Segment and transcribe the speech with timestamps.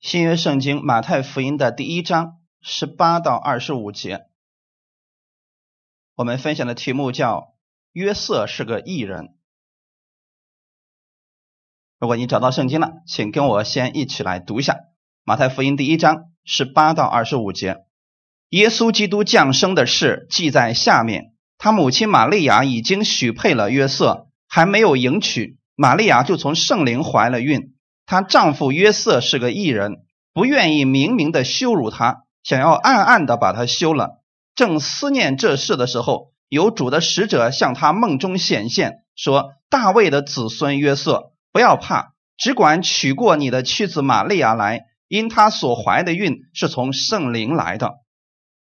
[0.00, 4.28] 新约圣经马太福音的第一章十八到二十五节，
[6.14, 7.54] 我们分享的题目叫
[7.92, 9.34] “约瑟是个异人”。
[12.00, 14.78] 如果你找到圣经了，请跟我先一起来读一下
[15.22, 17.84] 马太福音第一章十八到二十五节。
[18.48, 21.34] 耶稣基督降生的事记在下面。
[21.58, 27.76] 他母亲玛利亚已经许配了约瑟，还没有迎娶，玛利亚就从圣灵怀了孕。
[28.10, 29.98] 她丈夫约瑟是个异人，
[30.34, 34.20] 不愿意明明的羞辱她，想要暗暗的把她休了。
[34.56, 47.92] 正思念这事的时候，有主的使者向他梦中显现，说：“大卫的子孙约瑟，不要怕，只管娶过你的妻子玛利亚来，因她所怀的孕是从圣灵来的。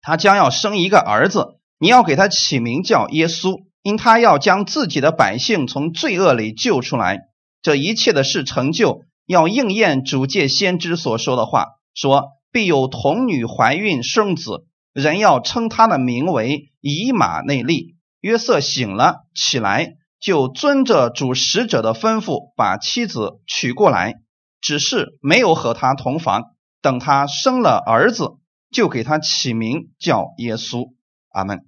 [0.03, 7.21] 她将要生一个儿子，你要给他起名叫耶稣，因他要将自己的百姓从罪恶里救出来。
[7.63, 17.97] 这一切的事成就。”要应验主借先知所说的话，说必有童女怀孕生子，人要称他的名为以马内利。
[18.21, 24.15] 约瑟醒了起来，就遵着主使者的吩咐，把妻子娶过来，
[24.63, 26.55] 只是没有和他同房。
[26.81, 28.39] 等他生了儿子，
[28.71, 30.95] 就给他起名叫耶稣。
[31.29, 31.67] 阿门。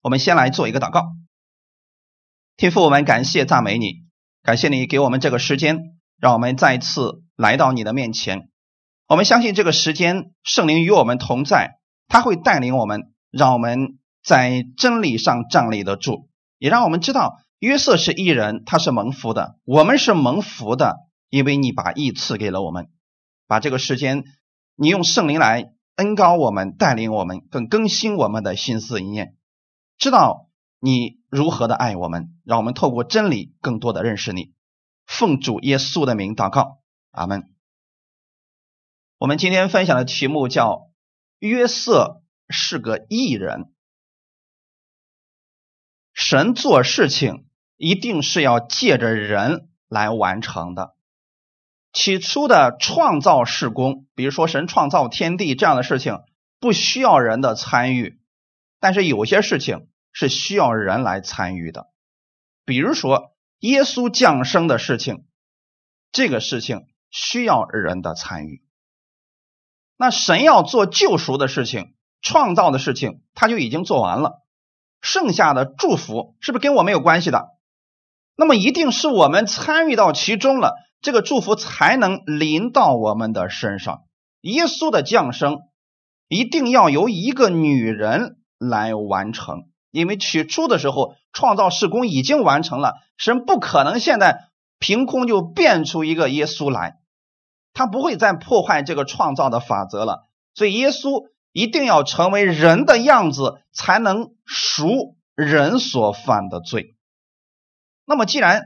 [0.00, 1.02] 我们先来做一个祷告，
[2.56, 4.06] 天父，我们感谢赞美你，
[4.42, 5.95] 感谢你给我们这个时间。
[6.18, 8.48] 让我们再次来到你的面前。
[9.08, 20.96] 我们相信这个时间，圣灵与我们同在，他会带领我们，让我们在真理上站立得住，也让我们知道约瑟是异人，他是蒙福的，我们是蒙福的，
[21.30, 22.88] 因为你把义赐给了我们。
[23.46, 24.24] 把这个时间，
[24.74, 29.36] 你用圣灵来恩高我们，带领我们，更更新我们的心思意念，
[29.98, 30.48] 知道
[30.80, 34.55] 你如何的爱我们，让我们透过真理更多的认识你。
[35.06, 37.54] 奉主耶稣的名祷告，阿门。
[39.18, 40.90] 我们今天分享的题目叫
[41.38, 43.72] “约瑟是个艺人”。
[46.12, 50.96] 神做事情一定是要借着人来完成的。
[51.92, 56.18] 起初的创造事工，比如说神创造天地这样的事情，
[56.58, 58.18] 不需要人的参与；
[58.80, 61.90] 但是有些事情是需要人来参与的，
[62.64, 63.35] 比如说。
[63.60, 65.24] 耶稣降生的事情，
[66.12, 68.62] 这个事情需要人的参与。
[69.96, 74.42] 那神要做救赎的事情、创造的事情，他就已经做完了。
[75.00, 77.48] 剩下的祝福是不是跟我们有关系的？
[78.36, 84.04] 那么一定是我们参与到其中了，这个祝福才能临到我们的身上。
[84.42, 85.60] 耶稣的降生
[86.28, 89.70] 一定要由一个女人来完成。
[89.96, 94.44] 因为起初的时候，创造事工已经完成了，神不可能现在
[94.78, 96.98] 凭空就变出一个耶稣来，
[97.72, 100.28] 他不会再破坏这个创造的法则了。
[100.54, 106.94] 所以耶稣一定要成为人的样子，才能赎人所犯的罪。
[108.04, 108.64] 那么，既然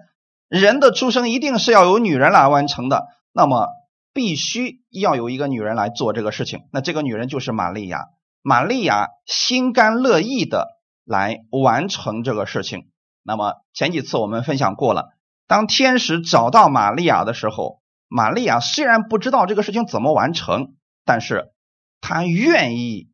[0.49, 3.69] 人的出生一定是要由女人来完成的，那么
[4.13, 6.63] 必须要有一个女人来做这个事情。
[6.73, 8.07] 那这个女人就是玛利亚。
[8.43, 10.80] 玛利亚心甘乐意的。
[11.05, 12.91] 来完成这个事情。
[13.23, 15.11] 那么前几次我们分享过了，
[15.47, 20.75] 当天使找到玛利亚的时候，玛利亚虽然不知道这个事情怎么完成，
[21.05, 21.53] 但是
[22.01, 23.11] 她愿意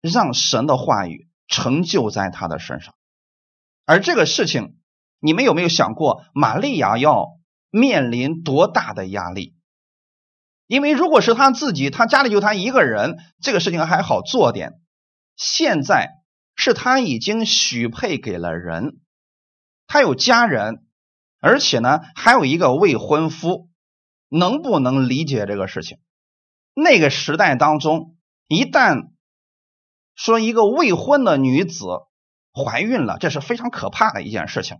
[0.00, 2.94] 让神的话语成就在她的身上。
[3.86, 4.76] 而这个事情，
[5.20, 7.38] 你们有没有想过，玛利亚要
[7.70, 9.54] 面临多大的压力？
[10.66, 14.80] 因为如果是他自己，他家里就他一个人，这个事情还好做点。
[15.36, 16.17] 现在。
[16.60, 19.00] 是他已经许配给了人，
[19.86, 20.84] 他有家人，
[21.38, 23.70] 而且呢还有一个未婚夫，
[24.28, 25.98] 能不能理解这个事情？
[26.74, 28.16] 那个时代当中，
[28.48, 29.10] 一旦
[30.16, 31.86] 说一个未婚的女子
[32.52, 34.78] 怀孕了，这是非常可怕的一件事情。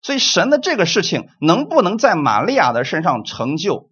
[0.00, 3.90] 所以神的这个事情能不能在玛利亚的身上成就，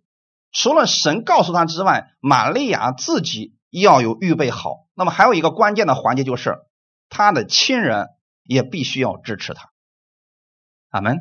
[0.53, 4.87] 除了神告诉他之外，玛利亚自己要有预备好。
[4.95, 6.59] 那么还有一个关键的环节就是，
[7.09, 8.09] 他的亲人
[8.45, 9.71] 也必须要支持他。
[10.91, 11.21] 阿门。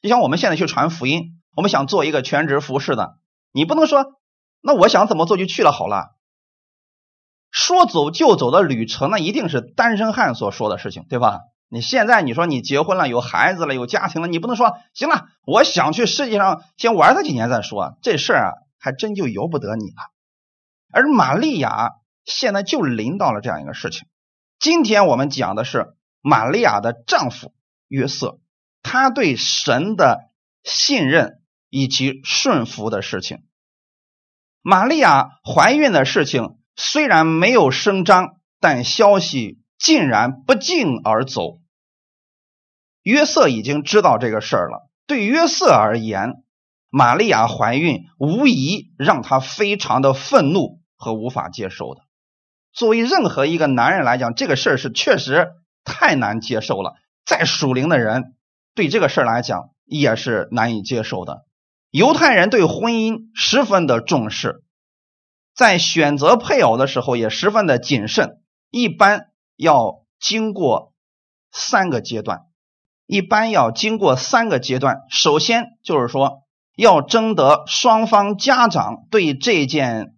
[0.00, 3.18] 就像我们现在去传福音，我们想做一个全职服侍的，
[3.52, 4.20] 你不能说，
[4.60, 6.14] 那我想怎么做就去了好了。
[7.50, 11.40] 说走就走的旅程，那一定是单身汉所说的事情，对吧？
[11.68, 20.13] 你现在你说你结婚了，有孩子了，有家庭了，你不能说行了，我想去世界上先玩他几年再说，这事儿啊，还真就由不得你了。
[20.94, 21.90] 而玛利亚。
[22.26, 24.08] 现在就临到了这样一个事情。
[24.58, 27.52] 今天我们讲的是玛利亚的丈夫
[27.86, 28.40] 约瑟，
[28.82, 30.30] 他对神的
[30.62, 33.44] 信任以及顺服的事情。
[34.62, 41.58] 玛利亚怀孕的事情虽然没有声张，但消息竟然不胫而走。
[43.02, 44.88] 约瑟已经知道这个事儿了。
[45.06, 46.42] 对约瑟而言，
[46.88, 52.00] 玛利亚怀孕无疑让他非常的愤怒和无法接受的。
[52.72, 55.52] 作为任何一个男人来讲，这个事儿是确实
[55.84, 56.94] 太难接受了。
[57.24, 58.34] 再属灵的人
[58.74, 61.44] 对这个事儿来讲也是难以接受的。
[61.90, 64.64] 犹太人对婚姻十分的重视，
[65.54, 68.40] 在选择配偶的时候也十分的谨慎，
[68.70, 70.92] 一般要经过
[71.52, 72.46] 三个阶段。
[73.06, 76.38] 一般要经过三个阶段，首先就是说
[76.74, 80.13] 要征得双方家长对这件、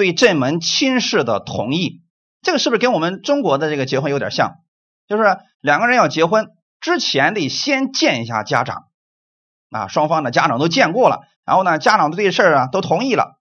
[0.00, 2.00] 对这门亲事的同意。
[2.40, 4.54] 这个是不是跟我们中国的这个结婚有点像？
[5.06, 6.48] 就是两个人要结婚
[6.80, 8.84] 之前得先见一下家长，
[9.68, 13.38] 啊，双方的家长都见过了，然后呢，家长对这事儿啊都同意了。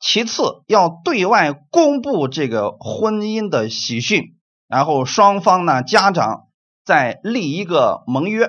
[0.00, 4.36] 其次要对外公布这个婚姻的喜讯，
[4.66, 6.46] 然后双方呢家长。
[6.84, 8.48] 再立一个盟约，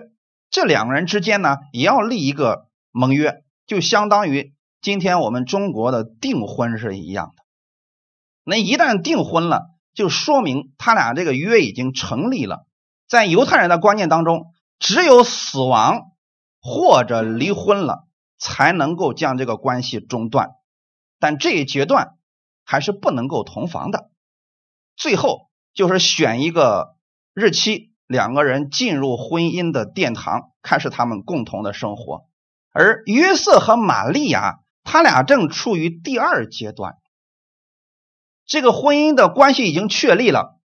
[0.49, 7.43] 这两个人之间呢也要立一个盟约，就相当于今天我们中国的订婚是一样的。
[8.43, 12.65] 那一旦订婚了，就说明他俩这个约已经成立了。
[13.07, 16.11] 在犹太人的观念当中，只有死亡
[16.61, 20.51] 或者离婚了，才能够将这个关系中断。
[21.19, 22.15] 但这一阶段
[22.63, 24.09] 还是不能够同房的。
[24.95, 26.95] 最后就是选一个
[27.33, 27.89] 日期。
[28.07, 32.25] 两个人进入婚姻的殿堂，开始他们共同的生活。
[32.71, 36.95] 而约瑟和玛利亚，他俩正处于第二阶段。
[38.47, 40.59] 这个婚姻的关系已经确立了，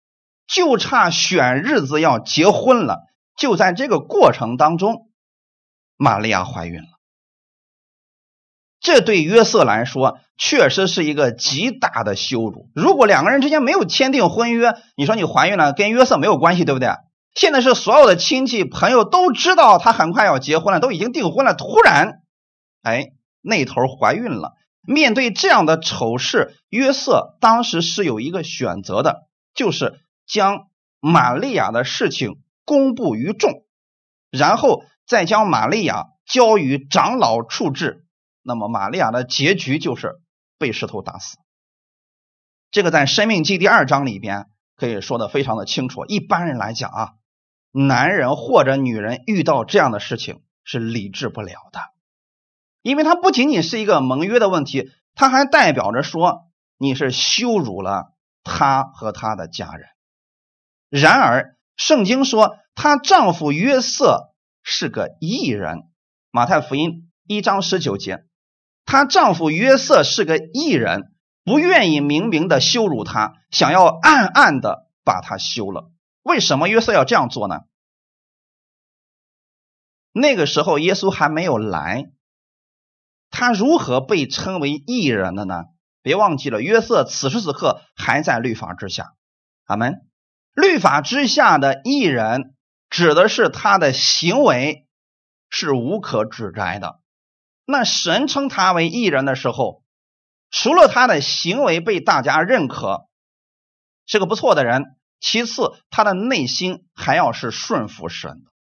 [0.46, 3.00] 就差选日子要结婚了。
[3.36, 5.10] 就在这个过程当中，
[5.98, 6.88] 玛利亚怀孕了。
[8.80, 12.70] 这对约瑟来说，确实是一个极大的羞辱。
[12.76, 16.90] 如果两个人之间没有签订婚约，你说你怀孕了，跟约瑟没有关系，对不对？
[17.34, 21.56] 现在是所有的亲戚朋友都知道他很快要结婚了，都已经订婚了。
[21.56, 22.22] 突然，
[22.84, 24.54] 哎，那头怀孕了。
[24.82, 30.68] 面对这样的丑事，约瑟当时是有一个选择的，就是将
[31.00, 33.66] 玛利亚的事情公布于众，
[34.30, 38.06] 然后再将玛利亚交于长老处置。
[38.42, 40.20] 那么，玛利亚的结局就是
[40.58, 41.38] 被石头打死。
[42.72, 46.06] 这个在《生命记》第二章里边可以说的非常的清楚。
[46.06, 47.10] 一般人来讲啊。
[47.74, 51.80] 男人或者女人遇到这样的事情是理智不了的，
[52.82, 58.14] 因为他不仅仅是一个盟约的问题，他还代表着说你是羞辱了
[58.44, 59.88] 他和他的家人。
[60.90, 64.34] 然而，圣经说她丈夫约瑟
[64.64, 65.84] 是个异人，
[66.32, 68.26] 马太福音一章十九节，
[68.86, 71.14] 她丈夫约瑟是个异人，
[71.44, 75.92] 不愿意明明的羞辱他，想要暗暗的把他休了。
[76.24, 77.62] 为什么约瑟要这样做呢？
[80.12, 82.12] 那个时候耶稣还没有来，
[83.32, 85.64] 他如何被称为异人的呢？
[86.04, 89.14] 别忘记了，约瑟此时此刻还在律法之下。
[89.66, 90.02] 阿门。
[90.54, 92.56] 律法之下的异人，
[92.90, 94.86] 指的是他的行为
[95.50, 97.00] 是无可指摘的。
[97.66, 99.84] 那神称他为异人的时候，
[100.50, 103.08] 除了他的行为被大家认可，
[104.06, 104.98] 是个不错的人。
[105.22, 108.52] 其次，他的内心还要是顺服神的。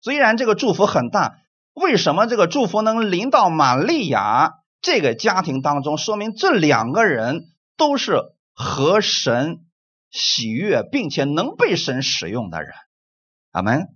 [0.00, 1.40] 虽然这个祝福很大，
[1.80, 5.96] 为什么这个祝福能临到玛利亚这个家庭当中？
[5.98, 7.44] 说明这两个人
[7.76, 8.22] 都是
[8.54, 9.60] 和神
[10.10, 12.72] 喜悦，并且能被神使用的人。
[13.52, 13.88] 阿门。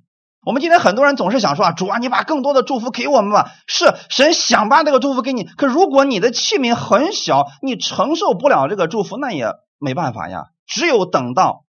[0.45, 3.53] 我们今天很多人总是想说啊，主啊，你把更多的祝福给我们吧。
[3.67, 10.47] 是神想把这个祝福给你，可如果你的器皿很小，你承受不了这个祝福，那也没办法呀。
[10.67, 11.65] 只有等到。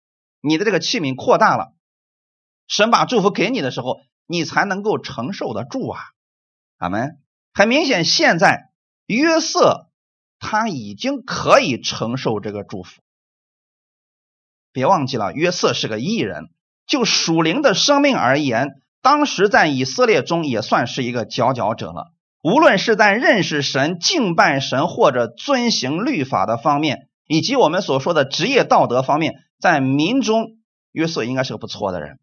[0.42, 1.74] 你的这个器皿扩大了，
[2.66, 3.98] 神把祝福给你的时候，
[4.32, 6.00] 你才能够承受得住啊！
[6.78, 7.18] 阿门。
[7.52, 8.70] 很明显，现在
[9.08, 9.90] 约瑟
[10.38, 13.02] 他已经可以承受这个祝福。
[14.72, 16.52] 别忘记了，约瑟是个异人，
[16.86, 22.14] 就属灵的生命而言，当时在以色列中也算是一个佼佼者了。
[22.44, 29.44] 无论是在认识神、敬拜神或者遵行律法的方面，以及我们所说的职业道德方面。
[29.60, 30.60] 在民中，
[30.92, 32.20] 约瑟应该是个不错的人。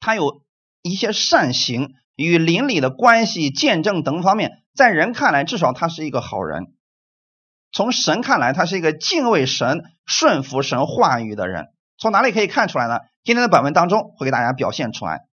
[0.00, 0.42] 他有
[0.82, 6.74] 一些善行，与邻里的关系、见证等方面，在人看来，至少他是一个好人。
[7.70, 11.68] 从神看来，他是一个敬畏神、顺服神话语的人。
[11.96, 12.98] 从哪里可以看出来呢？
[13.24, 15.26] 今天的本文当中会给大家表现出来。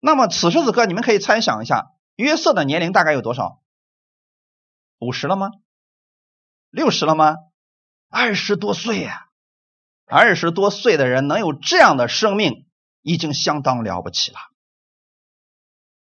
[0.00, 3.60] 那么此时此刻，你们可以猜想一下，约瑟的年龄大概有多少？
[5.00, 5.50] 五十了吗？
[6.70, 7.36] 六十了吗？
[8.08, 9.26] 二十多岁呀，
[10.06, 12.63] 二十多岁的人能有这样的生命，
[13.04, 14.38] 已经相当了不起了。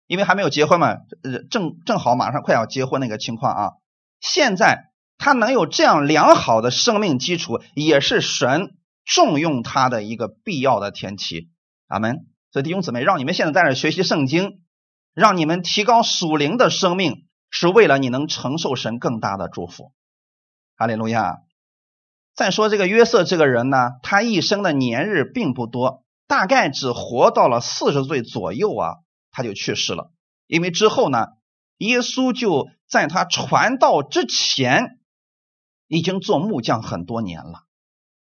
[0.07, 3.71] 因为还没有结婚嘛，呃，正正好马上快要结婚那个情况啊。
[4.19, 11.49] 现在他能有这样良好的生命基础，也是神重用他的一个必要的前提。
[11.87, 12.27] 阿门。
[12.51, 14.61] 所以弟兄姊妹，让你们现在在这学习圣经，
[15.13, 19.93] 让你们提高属灵的生命，是为了你能承受神更大的祝福。
[20.75, 21.37] 哈利路亚。
[22.35, 28.95] 再说这个约瑟这个人呢，他一生的年日并不多，大概只活到了四十岁左右啊。
[29.33, 30.11] 他就去世了，
[30.47, 31.27] 因为之后呢，
[31.77, 34.99] 耶稣就在他传道之前，
[35.87, 37.63] 已经做木匠很多年了。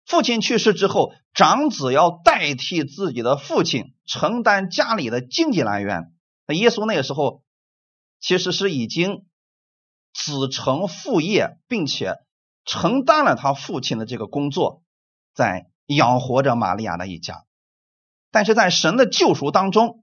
[0.06, 6.14] 父亲去世之后，长子要代替自己的父亲承担家里的经济来源。
[6.48, 7.44] 那耶稣那个时候
[8.20, 9.26] 其实是已经
[10.14, 12.18] 子承父业，并且
[12.66, 14.84] 承担了他父亲的这个工作，
[15.34, 17.46] 在养活着玛利亚的一家。
[18.34, 20.02] 但是在神的救赎当中。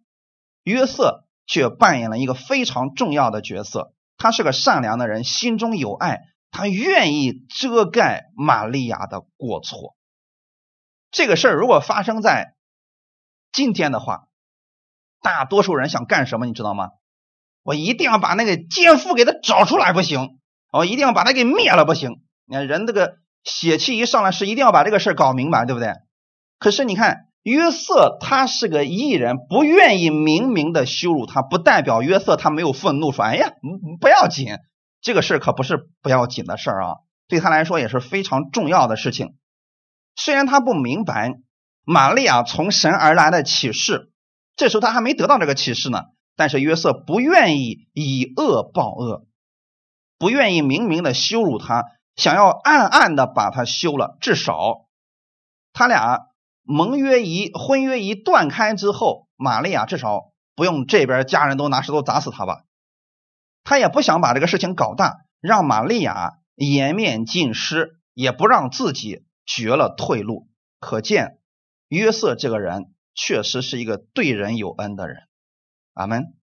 [0.62, 3.94] 约瑟却扮演了一个非常重要的角色。
[4.18, 6.20] 他是个善良的人，心中有爱，
[6.50, 9.96] 他愿意遮盖玛利亚的过错。
[11.10, 12.56] 这个事儿如果发生在
[13.52, 14.28] 今天的话，
[15.22, 16.44] 大多数人想干什么？
[16.44, 16.90] 你知道吗？
[17.62, 20.38] 我一定要把那个奸夫给他找出来，不行！
[20.70, 22.20] 我一定要把他给灭了，不行！
[22.44, 25.94] 你看人这个血气一上来，是一定要把这个事儿搞明白，对不对？
[26.58, 27.29] 可是你看。
[27.42, 33.52] 约瑟他是个艺人，不愿意明明的羞辱他，不代表约瑟他没有愤怒，说：“哎呀，
[33.98, 34.58] 不要紧，
[35.00, 36.96] 这个事可不是不要紧的事儿啊，
[37.28, 39.36] 对他来说也是非常重要的事情。
[40.16, 41.32] 虽然他不明白
[41.82, 44.12] 玛利亚从神而来的启示，
[44.54, 46.02] 这时候他还没得到这个启示呢，
[46.36, 49.24] 但是约瑟不愿意以恶报恶，
[50.18, 51.84] 不愿意明明的羞辱他，
[52.16, 54.88] 想要暗暗的把他休了，至少
[55.72, 56.26] 他俩。”
[56.70, 62.62] 盟约一婚约一断开之后，玛利亚至少不用这边家人都拿石头砸死他吧？
[63.64, 70.48] 他也不想把这个事情搞大，让玛利亚颜面尽失，也不让自己绝了退路。
[70.78, 71.40] 可见
[71.88, 75.24] 约瑟这个人确实是一个对人有恩的人。
[75.92, 76.34] 阿门。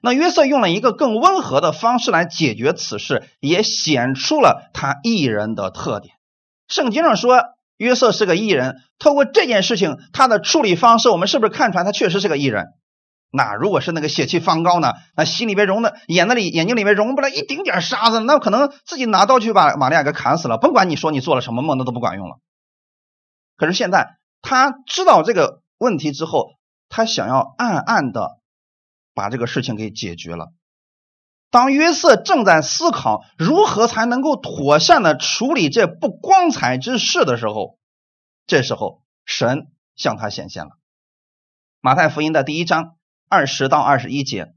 [0.00, 6.14] 那约瑟用了一个更温和的方式来解决此事，也显出了他一人的特点。
[6.66, 7.42] 圣经上说。
[7.76, 12.66] 约瑟是个艺人，透过这件事情，他的处理方式，我们是不是看出来他确实是个艺人？
[13.34, 14.92] 那如果是那个血气方刚呢？
[15.16, 20.58] 那心里边容的眼子里眼睛里面容不了一丁点沙子，那可能自己拿刀去把玛利亚给砍死了。
[20.58, 22.36] 甭管你说你做了什么梦，那都不管用了。
[23.56, 26.50] 可是现在他知道这个问题之后，
[26.90, 28.38] 他想要暗暗的
[29.14, 30.52] 把这个事情给解决了。
[31.52, 37.78] 当约瑟正在思考如何才能够妥善的处理这不光彩之事的时候，
[38.46, 40.70] 这时候神向他显现了。
[41.82, 42.96] 马太福音的第一章
[43.28, 44.54] 二十到二十一节，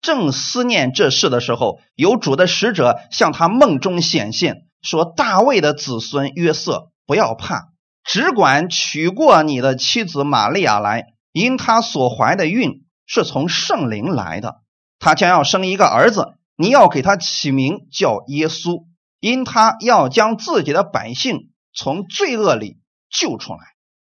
[0.00, 7.72] 正思念这事的时候，有主的使者向他梦中显现，说：“大卫的子孙约瑟，不要怕，
[8.04, 14.61] 只管娶过你的妻子玛利亚来，因他所怀的孕是从圣灵来的。”
[15.02, 18.86] 他将要生一个儿子，你要给他起名叫耶稣，
[19.18, 22.80] 因他要将自己的百姓从罪恶里
[23.10, 23.58] 救出来。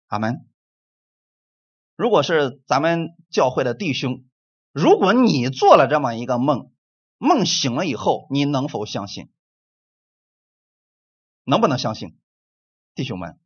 [0.06, 0.48] 阿门。
[1.96, 4.26] 如果是咱们教会的弟兄，
[4.72, 6.72] 如果你做了这么一个梦，
[7.18, 9.32] 梦醒了以后，你能否相信？
[11.46, 12.16] 能不能相信？
[12.94, 13.40] 弟兄们，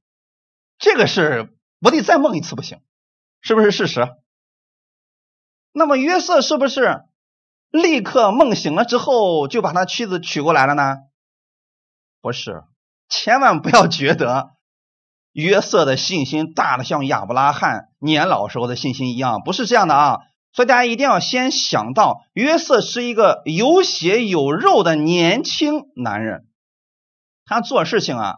[0.77, 2.81] 这个是我得再梦一次不行，
[3.39, 4.09] 是不是事实？
[5.71, 7.05] 那么约瑟是不是？
[7.71, 10.95] 立刻梦醒了之后，就把他妻子娶过来了呢？
[12.21, 12.63] 不是，
[13.07, 14.51] 千万不要觉得
[15.31, 20.19] 约瑟的信心大的像亚伯拉罕年老时候的信心一样，不是这样的啊！
[20.51, 26.47] 所以大家一定要先想到，约瑟是一个有血有肉的年轻男人，
[27.45, 28.37] 他做事情啊，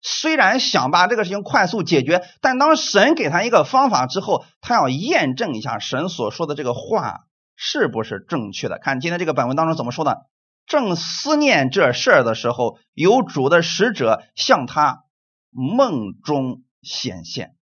[0.00, 7.24] 虽然想把这个事情快速解决，但当神给他一个方法之后，他要验证一下神所说的这个话。
[7.64, 8.80] 是不是正确的？
[8.80, 10.26] 看今天这个本文当中怎么说的？
[10.66, 15.04] 正思念这事儿的时候，有主的使者向他
[15.50, 17.54] 梦中显现。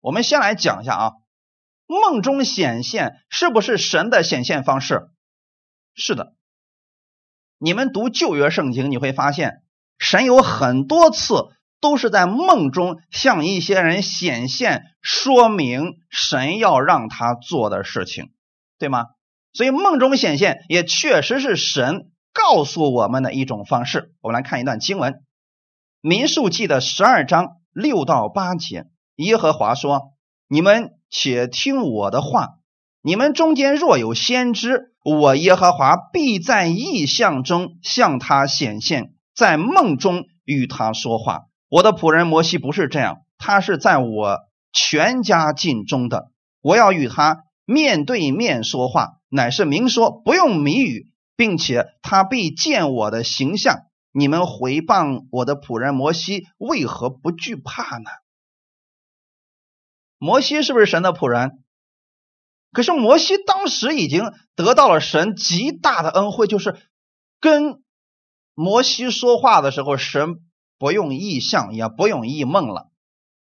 [0.00, 1.12] 我们先来讲一下啊，
[1.86, 5.10] 梦中显现是不是神的显现方式？
[5.94, 6.32] 是的。
[7.58, 9.62] 你们读旧约圣经，你会发现
[9.98, 11.34] 神有很多次
[11.78, 18.32] 都是在梦中向一些人显现，说明神要让他做的事情，
[18.78, 19.08] 对吗？
[19.52, 24.12] 所以梦中显现也确实是神告诉我们的一种方式。
[24.20, 25.12] 我们来看一段经文，
[26.00, 28.86] 《民数记》的十二章六到八节。
[29.16, 30.12] 耶和华说
[30.48, 32.54] ：“你们且听我的话，
[33.02, 41.42] 你们中间若有先知，我耶和华必在异象中向他显现，在梦中与他说话。
[41.68, 44.38] 我的仆人摩西不是这样，他是在我
[44.72, 46.30] 全家境中的，
[46.62, 53.86] 我要与他面对面说话，乃是明说，不用谜语，并且他必见我的形象。
[54.12, 58.10] 你们回谤我的仆人摩西，为何不惧怕呢？”
[60.20, 61.64] 摩西是不是神的仆人？
[62.72, 66.76] 可是摩西当时已经得到了神极大的恩惠，就是
[67.40, 67.82] 跟
[68.54, 70.40] 摩西说话的时候，神
[70.76, 72.90] 不用意象，也不用异梦了，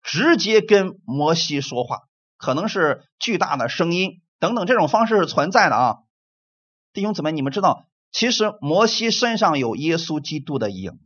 [0.03, 2.01] 直接跟摩西说话，
[2.37, 5.97] 可能是巨大的声音等等这种方式是存在的啊。
[6.93, 10.99] 弟兄姊妹，你们知道，其实摩西身上有耶稣基督的影，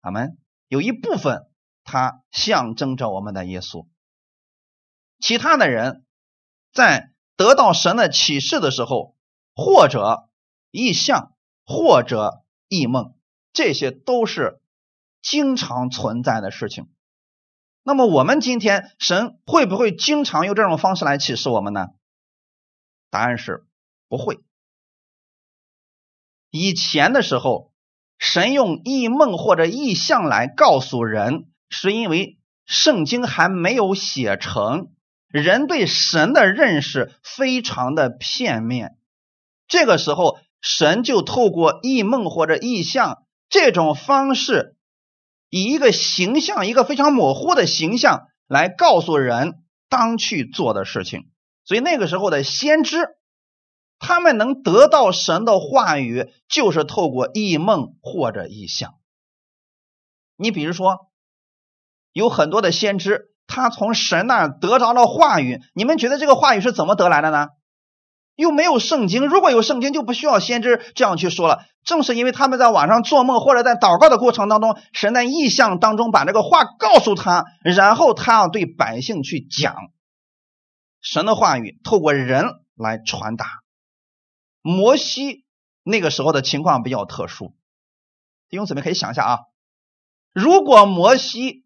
[0.00, 0.38] 阿门。
[0.68, 1.50] 有一部分
[1.84, 3.86] 它象征着我们的耶稣。
[5.20, 6.06] 其他的人
[6.72, 9.14] 在得到神的启示的时候，
[9.54, 10.30] 或者
[10.70, 11.34] 异象，
[11.66, 13.14] 或者异梦，
[13.52, 14.62] 这些都是
[15.20, 16.88] 经常存在的事情。
[17.82, 21.88] 那么我们今天神会不会经常用这种方式来启示我们呢？
[23.10, 23.66] 答案是
[24.08, 24.38] 不会。
[26.50, 27.72] 以前的时候，
[28.18, 34.92] 神用异梦或者异象来告诉人，是因为圣经还没有写成。
[35.28, 38.96] 人对神的认识非常的片面，
[39.66, 44.74] 这个时候神就透过异梦或者异象这种方式，
[45.50, 51.28] 以一个形象，一个非常模糊的形象来告诉人当去做的事情。
[51.68, 52.96] 所以那个时候的先知，
[53.98, 58.94] 他们能得到神的话语，就是透过异梦或者异象。
[60.34, 61.10] 你比如说，
[62.14, 63.26] 有很多的先知。
[63.50, 67.48] 他从神那儿得着了话语，你们觉得这个话语是怎么得来的呢？
[68.34, 71.64] 又没有圣经，如果有圣经，就不需要先知这样去说了。
[71.82, 79.74] 正是因为他们在晚上做梦或者在祷告的过程当中，神在意象当中把这个话告诉他，然后他要对百姓去讲
[81.00, 83.62] 神的话语，透过人来传达。
[84.62, 85.44] 摩西
[85.82, 87.54] 那个时候的情况比较特殊，
[88.48, 89.38] 弟兄姊妹可以想一下啊，
[90.32, 91.64] 如果摩西。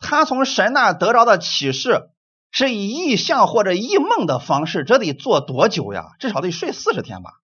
[0.00, 2.10] 他从神那得着的启示
[2.50, 6.04] 是以异象或者异梦的方式，这得做多久呀？
[6.18, 7.40] 至少得睡四十天吧。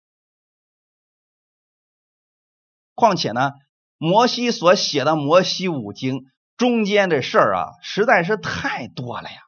[2.95, 3.51] 况且呢，
[3.99, 6.21] 摩西所写的《摩西五经》
[6.57, 9.43] 中间的事儿啊，实在是太多了呀。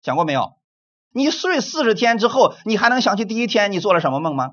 [0.00, 0.56] 讲过没有？
[1.12, 4.50] 你睡四十天之后，你还能想起第一天你做了什么梦吗？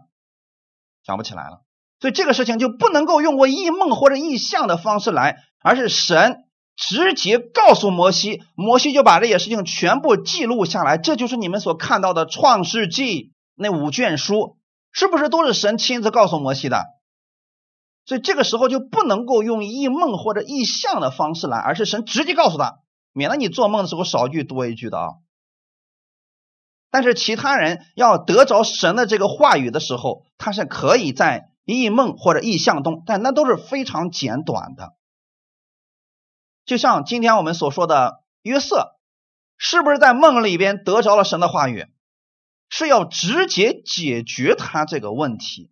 [1.06, 1.62] 想不起来了。
[2.00, 6.46] 所以这个事情就不能够用过异梦或者异象的方式来，而是神。
[6.82, 10.98] 直接告诉摩西，摩西就把这些事情全部记录下来。
[10.98, 14.56] 这就是你们所看到的《创世纪》那五卷书，
[14.94, 16.86] 是不是都是神亲自告诉摩西的？
[18.06, 22.78] 所以这个时候就不能够用异梦或者异象的方式来，而是神直接告诉他，
[23.12, 25.08] 免得你做梦的时候少一句多一句的啊。
[26.92, 34.96] 但是其他人要得着神的这个话语的时候，他是可以在异梦或者异象中，但那都是非常简短的。
[36.66, 39.00] 就像今天我们所说的约瑟，
[39.58, 41.88] 是不是在梦里边得着了神的话语，
[42.70, 45.72] 是要直接解决他这个问题？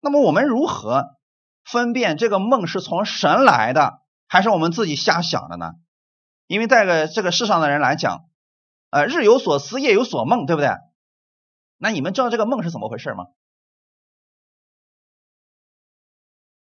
[0.00, 1.16] 那么我们如何
[1.64, 5.72] 分辨这个梦是从神来的，还是我们自己瞎想的呢？
[6.46, 8.26] 因为在个这个世上的人来讲，
[8.94, 10.68] 呃，日有所思，夜有所梦，对不对？
[11.78, 13.24] 那你们知道这个梦是怎么回事吗？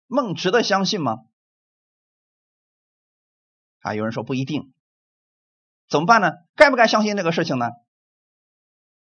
[0.07, 1.25] 梦值得相信吗？
[3.81, 4.73] 啊，有人说不一定，
[5.89, 6.31] 怎么办呢？
[6.55, 7.67] 该不该相信这个事情呢？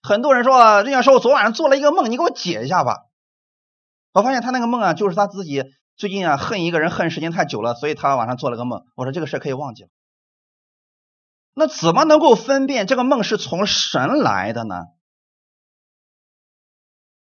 [0.03, 3.07] 很多人说，人家说我昨晚上做了一个梦，你给我解一下吧。
[4.13, 5.65] 我发现他那个梦啊，就是他自己
[5.97, 8.85] 最近啊恨一个人恨时间太久了，所以他晚上做了个梦。
[8.95, 9.89] 我说这个事可以忘记了。
[11.59, 14.75] 那怎么能够分辨这个梦是从神来的呢？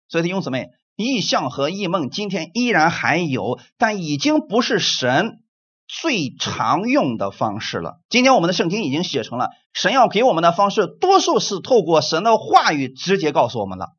[0.09, 5.43] 所以弟兄姊妹，异象和异梦今天依然还有，但已经不是神。
[5.87, 8.01] 最常用的方式了。
[8.09, 13.91] 今天我们的圣经已经写成了，神要给我们的方式，多数是透过神的话语直接告诉我们了。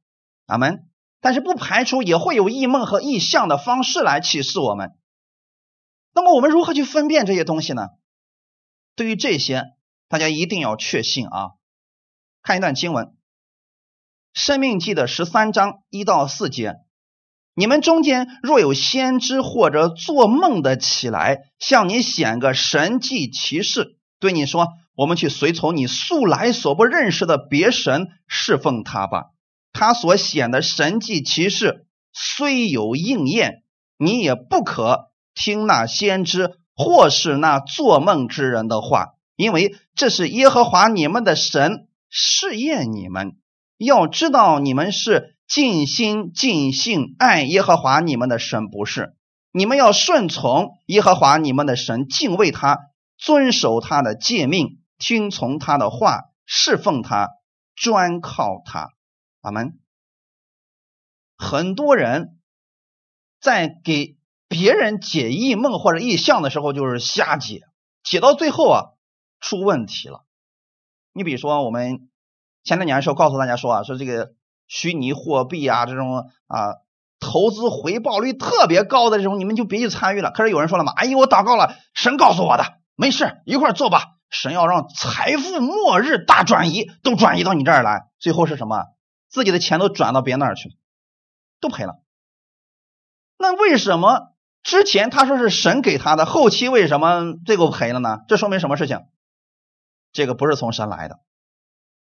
[0.48, 0.90] 阿门。
[1.22, 4.98] 但是不排除也会有异梦和异象的方式来启示我们。
[6.12, 7.90] 那么我们如何去分辨这些东西呢？
[8.96, 9.75] 对于这些，
[10.08, 11.52] 大家一定要确信啊。
[12.42, 13.06] 看一段经文，
[14.34, 16.76] 《生命记》的十三章一到四节，
[17.56, 29.32] 你们中间若有先知或者做梦的起来，向你显个神迹奇事，对你说：“我们去随从你素来所不认识的别神，侍奉他吧。”
[29.74, 33.64] 他所显的神迹奇事虽有应验，
[33.98, 43.38] 你也不可听那先知或是那做梦之人的话，因为这是耶和华你们的神试验你们，
[43.78, 45.34] 要知道你们是。
[45.48, 49.16] 尽心尽性爱耶和华你们的神不是，
[49.52, 52.80] 你们要顺从耶和华你们的神，敬畏他，
[53.16, 57.30] 遵守他的诫命，听从他的话，侍奉他，
[57.76, 58.90] 专靠他。
[59.42, 59.78] 阿门。
[61.38, 62.40] 很多人
[63.40, 64.18] 在给
[64.48, 67.62] 别人解异梦或者异象的时候，就是瞎解，
[68.04, 68.82] 解到最后啊，
[69.40, 70.24] 出问题了。
[71.14, 72.10] 你比如说，我们
[72.64, 74.34] 前两年的时候告诉大家说啊，说这个。
[74.68, 76.58] 虚拟货币啊，这种啊
[77.20, 80.32] 投资回报率特别高的这种，你们就别去参与了。
[80.32, 82.64] 可是有人说了嘛，哎呀，我祷告了，神告诉我的，
[82.96, 84.16] 没事，一块做吧。
[84.32, 88.86] 神要让财富末日大转移，都转移到你这儿来，最后是什么？
[89.30, 90.76] 自己的钱都转到别人那儿去了，
[91.62, 92.00] 都赔了。
[93.38, 94.32] 那为什么
[94.64, 98.22] 之前他说是神给他的，后期为什么这个赔了呢？
[98.28, 99.02] 这说明什么事情？
[100.16, 101.20] 这个不是从神来的。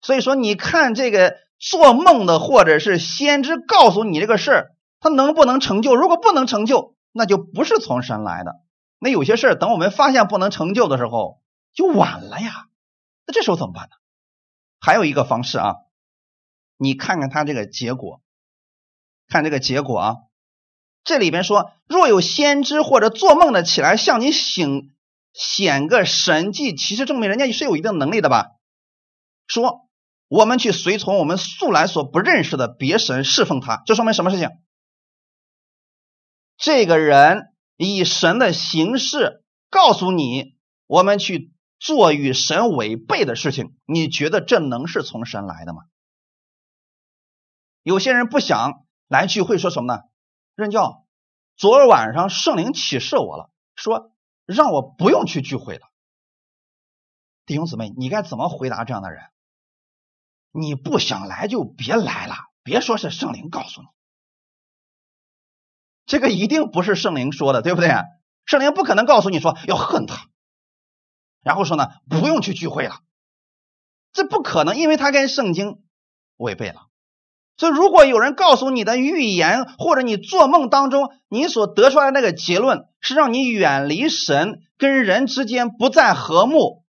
[0.00, 1.34] 所以说，你看这个。
[1.64, 5.94] 做梦的，或者是先知告诉你这个事儿，他能不能成就？
[5.94, 8.56] 如果不能成就，那就不是从神来的。
[8.98, 11.40] 那有些事儿，等我们发现不能成就的时候，
[11.72, 12.66] 就晚了呀。
[13.28, 13.90] 那这时候怎么办呢？
[14.80, 15.76] 还有一个方式啊，
[16.78, 18.22] 你看看他这个结果，
[19.28, 20.16] 看这个结果啊。
[21.04, 24.91] 这里边说，若有先知或者做梦的起来向你醒
[25.32, 28.52] 显个神迹，其实证明人家是有一定能力的吧？
[29.46, 29.88] 说。
[30.28, 34.48] 我们去随从我们素来所不认识的别神侍奉他，这说明什么事情？
[36.56, 45.82] 这个人以神的形式告诉你，我们去做与神违背的事情，你觉得这能是从神来的吗？
[47.82, 50.00] 有些人不想来聚会，说什么呢？
[50.54, 51.04] 任教，
[51.58, 54.11] 昨儿晚上圣灵启示我了，说
[54.46, 55.86] 让我不用去聚会了。
[57.44, 59.24] 弟兄姊妹，你该怎么回答这样的人？
[60.52, 63.88] 你不想来就别来了，别说是圣灵告诉你，
[66.04, 67.90] 这个一定不是圣灵说的，对不对？
[68.44, 70.28] 圣灵不可能告诉你说要恨他，
[71.40, 73.00] 然后说呢不用去聚会了，
[74.12, 75.82] 这不可能，因为他跟圣经
[76.36, 76.91] 违背了。
[77.62, 86.82] 所以，如果有人告诉你的预言，或者你做梦当中你所得出来的那个结论是让你远离神，跟人之间不再和睦，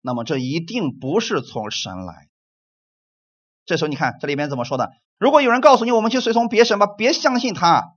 [0.00, 2.28] 那么这一定不是从神来。
[3.66, 4.92] 这时候你看这里边怎么说的？
[5.18, 7.92] 如果有人告诉你我们去随从别神吧，别相信他，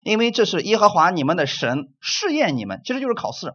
[0.00, 3.54] 因为这是耶和华你们的神试验你们，其实就是考试。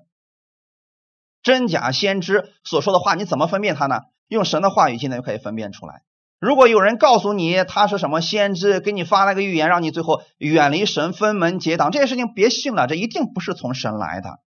[1.41, 4.03] 真假先知所说的话，你怎么分辨他呢？
[4.29, 6.03] 用神的话语现在就可以分辨出来。
[6.43, 14.41] 如果有人告诉你他是什么先知，给你发了个预言，让你最后远离神、分门结党，这些事情别信了，这一定不是从神来的。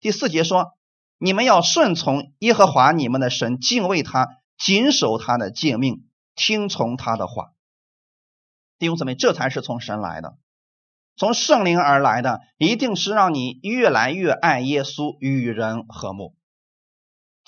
[0.00, 0.72] 第四节说，
[1.16, 4.26] 你们要顺从耶和华你们的神，敬畏他，
[4.58, 6.08] 谨守他的诫命。
[6.34, 7.52] 听从他的话，
[8.80, 10.38] 弟兄姊妹，这才是从神来的，
[11.16, 16.34] 从圣灵而来的，一定是让你越来越爱耶稣，与人和睦。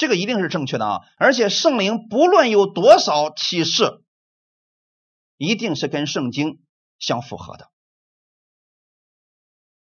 [0.01, 1.01] 这个一定是正确的啊！
[1.19, 4.03] 而且圣灵不论有多少启示，
[5.37, 6.59] 一定是跟圣经
[6.99, 7.69] 相符合的。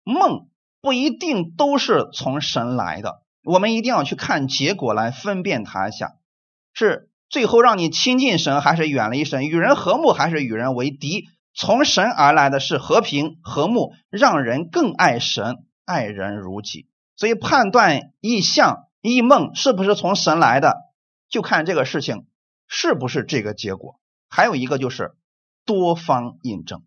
[0.04, 0.48] 梦
[0.80, 6.18] 不一定都是从神来的，我们一定要去看结果来分辨它一下，
[6.72, 7.10] 是。
[7.28, 9.48] 最后让你亲近神还是远离神？
[9.48, 11.26] 与人和睦还是与人为敌？
[11.56, 16.88] 从神而来的是和平和睦，让人更爱神，爱人如己。
[17.16, 20.78] 所以判断异象异梦是不是从神来的，
[21.30, 22.26] 就看这个事情
[22.68, 24.00] 是不是这个结果。
[24.30, 25.16] 还有一个就是
[25.64, 26.84] 多方印证，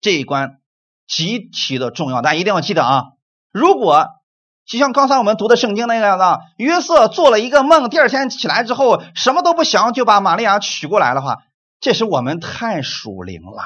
[0.00, 0.60] 这一关
[1.08, 3.02] 极其的重要，大家一定要记得啊！
[3.50, 4.06] 如果
[4.64, 11.42] 就像刚才我们读的圣经那个样的，约瑟做了一个梦，第二天起来之后什么都不想，就把玛利亚娶过来的话，
[11.80, 13.64] 这是我们太属灵了。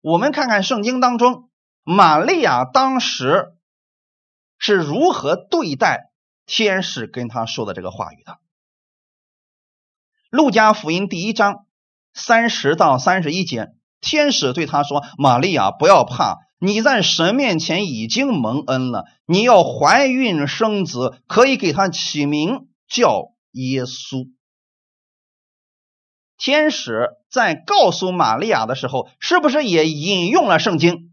[0.00, 1.50] 我们看看圣经当中，
[1.84, 3.52] 玛利亚当时
[4.62, 6.12] 是如何对待
[6.46, 8.38] 天使跟他说的这个话语的。
[10.30, 11.66] 路加福音第一章
[12.14, 13.70] 三十到三十一节，
[14.00, 19.04] 天使对他说：“玛利亚，不要怕。”你在神面前已经蒙恩了。
[19.26, 24.30] 你要怀孕生子，可以给他起名叫耶稣。
[26.38, 31.11] 天使在告诉玛利亚的时候，是不是也引用了圣经？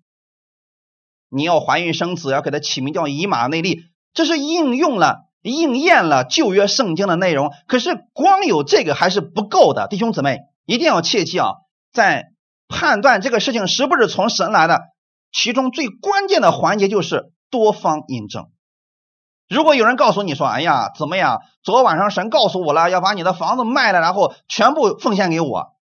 [1.29, 7.51] 你要怀孕生子，要给他起名叫以马内利，这是应用了、应验了旧约圣经的内容。
[7.67, 11.51] 可是光有这个还是不够的，弟兄姊妹一定要切记啊！
[11.91, 12.31] 在
[12.67, 14.81] 判断这个事情是不是从神来的，
[15.31, 18.49] 其中最关键的环节就是多方印证。
[19.47, 21.41] 如果有人告诉你说：“哎呀，怎么样？
[21.63, 25.73] 昨晚上神告诉我了，要把你的房子卖了，然后全部奉献给我。”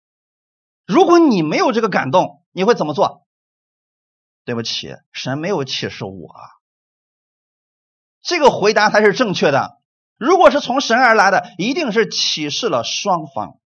[0.86, 3.26] 如果你没有这个感动，你会怎么做？
[4.48, 6.34] 对不起，神没有启示我。
[8.22, 9.76] 这个回答才是正确的。
[10.16, 13.58] 如果是从神而来的，一定是启示了双方。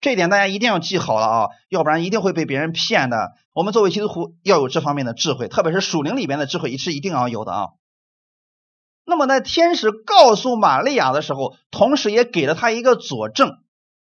[0.00, 3.32] 这点大家一定要记好了啊，要不然一定会被别人骗的。
[3.52, 7.66] 我们作为基督徒要有这方面的智慧，特别是属灵里边的智慧也，是一定要有的啊。
[9.04, 13.58] 那么在天使告诉玛利亚的时候，同时也给了他一个佐证，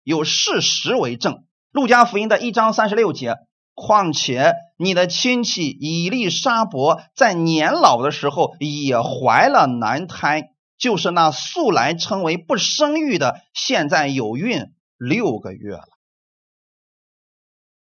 [0.03, 1.45] 有事实为证。
[1.71, 3.37] 路加福音的一章三十六节。
[3.79, 14.65] 况且你的亲戚以利沙伯在年老的时候也怀了男胎，就是那素来称为不生育的，现在有孕
[14.97, 15.87] 六个月了。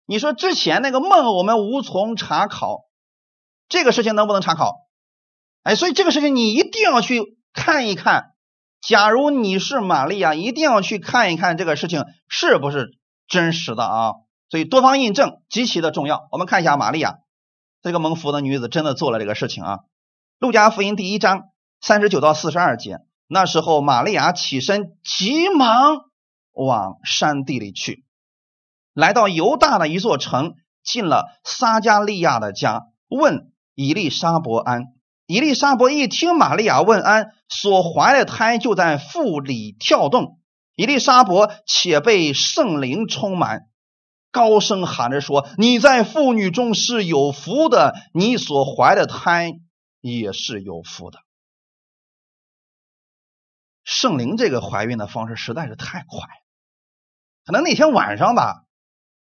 [0.07, 2.85] 你说之前那个梦我们无从查考，
[3.69, 4.75] 这个事情能不能查考？
[5.63, 7.23] 哎，所以这个事情你一定要去
[7.53, 8.33] 看一看。
[8.81, 12.97] 假如你是玛利亚，一定要去看一看这个事情是不是
[13.27, 14.13] 真实的啊。
[14.51, 16.29] 所以多方印证极其的重要。
[16.33, 17.19] 我们看一下玛利亚
[17.83, 19.79] 这个蒙福的女子真的做了这个事情啊。
[20.39, 25.99] 路加福音第一章三十九到四十二节，那时候玛利亚起身，急忙
[26.53, 28.05] 往山地里去，
[28.95, 34.87] 来到犹大的一座城，进了撒加利亚的家，问以利沙伯安。
[35.27, 40.39] 以利沙伯一听玛利亚问安，所怀的胎就在腹里跳动。
[40.75, 43.68] 以利沙伯且被圣灵充满。
[44.31, 49.53] 高声喊着说：“你在妇女中是有福的，你所怀的胎
[50.01, 51.21] 也是有福的。”
[53.85, 56.29] 圣灵这个怀孕的方式实在是太快，
[57.47, 58.65] 可能那天晚上吧，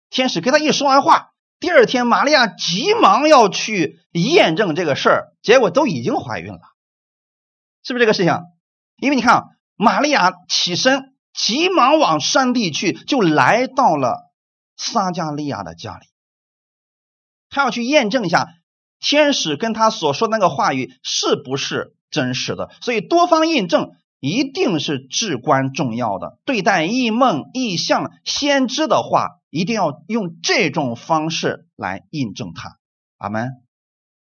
[0.08, 6.60] 天使跟他一说完话，第二天玛利亚急忙要去验证这个事儿，结果都已经怀孕了，
[7.82, 8.40] 是不是这个事情？
[8.96, 9.42] 因为你看，
[9.76, 14.23] 玛利亚起身急忙往山地去，就来到了。
[14.76, 16.06] 撒加利亚的家里，
[17.50, 18.48] 他要去验证一下
[19.00, 26.38] 天使跟他所说的那个话语是不是真实的，所以多方印证一定是至关重要的。
[26.44, 32.78] 对待异梦、异象、先知的话，一定要用这种方式来印证它。
[33.18, 33.50] 阿门，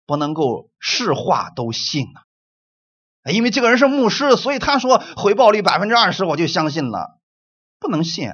[0.06, 3.32] 不能够是话都信啊！
[3.32, 7.20] 因为这个人是牧师，所以他说回报率百分之二十，我就相信了，
[7.80, 8.32] 不能信。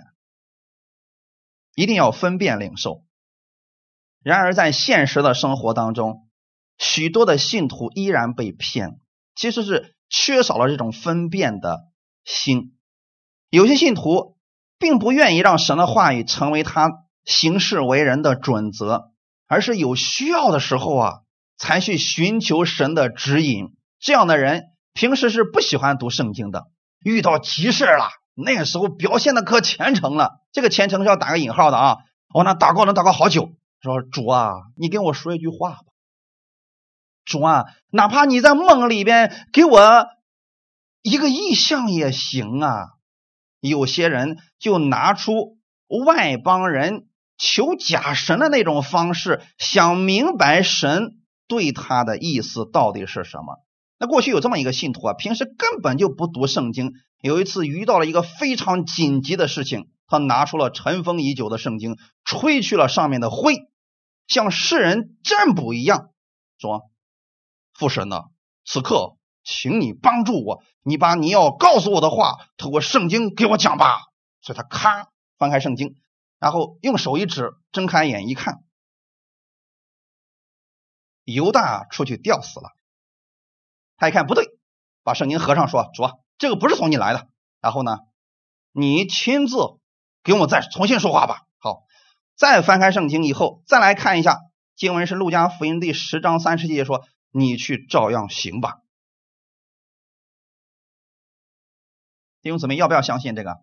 [1.76, 3.04] 一定要分辨领受。
[4.24, 6.28] 然而，在现实的生活当中，
[6.80, 9.00] 许多的信徒依然被骗，
[9.36, 11.82] 其实是缺少了这种分辨的
[12.24, 12.76] 心。
[13.52, 14.38] 有些信徒
[14.80, 16.90] 并不愿意让神的话语成为他
[17.24, 19.12] 行事为人的准则，
[19.46, 21.14] 而是有需要的时候啊，
[21.58, 23.76] 才去寻求神的指引。
[24.00, 26.66] 这样的人平时是不喜欢读圣经的，
[27.04, 28.10] 遇到急事了。
[28.36, 31.98] 那时候表现的可虔诚了，这个虔诚是要打个引号的啊！
[32.34, 35.84] 我那祷告能祷告好久，说主啊，你跟我说一句话吧。
[37.24, 40.08] 主啊，哪怕你在梦里边给我
[41.02, 42.90] 一个意象也行啊。
[43.62, 45.58] 有些人就拿出
[46.06, 51.14] 外邦人求假神的那种方式，想明白神
[51.48, 53.65] 对他的意思到底是什么。
[53.98, 56.94] 那过去有这么一个信徒啊，平时根本就不读圣经。
[57.22, 63.70] 有一次遇到了一个非常紧急的事情，他拿出了尘封已久的圣经，吹去了上面的灰，
[64.28, 66.12] 像世人占卜一样，
[66.60, 66.92] 说
[67.74, 68.26] ：“父神呢？
[68.66, 74.02] 此刻，请你帮助我，你把你要告诉我的话透过圣经给我讲吧。”
[74.42, 75.96] 所以他咔翻开圣经，
[76.38, 78.64] 然后用手一指，睁开眼一看，
[81.24, 82.75] 犹大出去吊死了。
[83.98, 84.46] 他一看不对，
[85.04, 86.04] 把圣经合上，说：“主，
[86.38, 87.30] 这个不是从你来的。”
[87.62, 88.00] 然后呢，
[88.72, 89.56] 你亲自
[90.24, 91.44] 给我再重新说话吧。
[91.60, 91.84] 好，
[92.36, 94.40] 再翻开圣经以后，再来看一下
[94.76, 98.80] 经文是路加福音第十章三十节说：“你去照样行吧。”
[102.44, 103.62] 弟兄姊妹，要不要相信这个？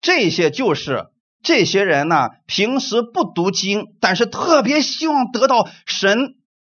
[0.00, 1.12] 这些就是
[1.42, 6.34] 这些人呢，平时不读经，但是特别希望得到神。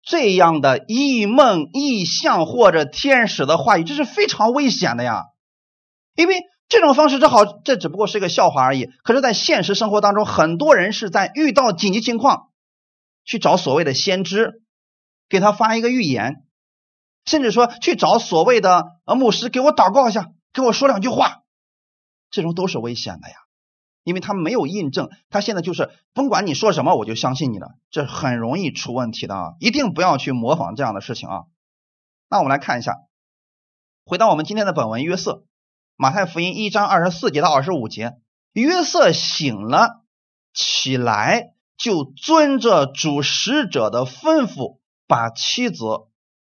[0.09, 5.25] 这样的异梦、异象或者天使的话语，这是非常危险的呀！
[6.15, 8.87] 因为这种方式这好，这只不过是一个笑话而已。
[9.05, 12.49] 可是，在现实生活当中，很多人是在遇到紧急情况，
[13.27, 14.63] 去找所谓的先知，
[15.29, 16.37] 给他发一个预言，
[17.27, 21.43] 甚至说去找所谓的呃牧师给我祷告一下，给我说两句话，
[22.31, 23.35] 这种都是危险的呀，
[24.05, 29.55] 因为他没有印证，他现在就是甭管你说什么，我就相信你了，这很容易出问题的啊！
[29.61, 31.45] 一定不要去模仿这样的事情啊。
[32.31, 32.97] 那我们来看一下，
[34.05, 35.45] 回到我们今天的本文约瑟。
[35.97, 38.19] 马太福音一章二十四节到二十五节，
[38.53, 40.05] 约瑟醒了
[40.55, 45.85] 起来，就遵着主使者的吩咐，把妻子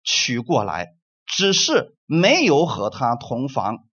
[0.03, 3.85] 娶过来，只是没有和他同房。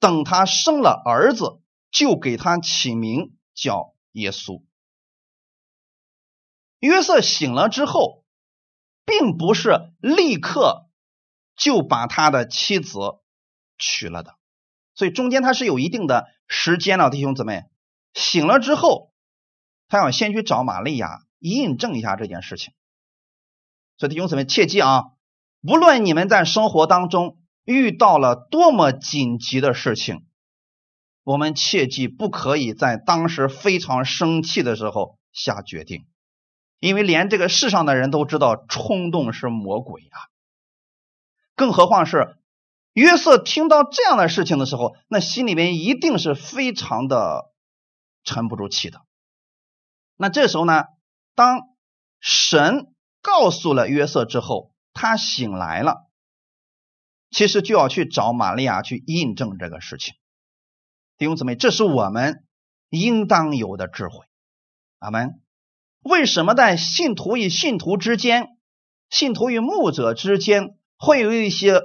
[0.00, 1.60] 等他生了儿子，
[1.92, 4.64] 就给他起名叫耶稣。
[6.80, 8.24] 约瑟醒了之后，
[9.04, 10.88] 并不是立刻
[11.54, 12.98] 就把他的妻子
[13.78, 14.36] 娶了的。
[14.94, 17.64] 所以中间他是有一定的时间了，弟兄姊妹，
[18.14, 19.12] 醒了之后，
[19.86, 22.74] 他要先去找玛利亚印证一下这件事情。
[23.96, 25.12] 所以弟兄姊妹切记啊，
[25.62, 30.26] 无论你们在生活当中遇到了多么紧急的事情，
[31.24, 36.06] 我们切记不可以在当时非常生气的时候下决定，
[36.80, 40.18] 因为连这个世上的人都知道冲动是魔鬼啊，
[41.54, 42.36] 更何况是。
[42.94, 47.50] 约瑟听到这样的事情的时候，那心里面一定是非常的
[48.22, 49.00] 沉不住气的。
[50.16, 50.84] 那这时候呢，
[51.34, 51.62] 当
[52.20, 56.06] 神告诉了约瑟之后，他醒来了，
[57.30, 60.14] 其实就要去找玛利亚去印证这个事情。
[61.22, 62.42] 弟兄姊妹，这是我们
[62.90, 64.24] 应当有的智慧。
[64.98, 65.40] 阿门。
[66.02, 68.48] 为什么在信徒与信徒之间、
[69.08, 71.80] 信徒与牧者之间会有一些？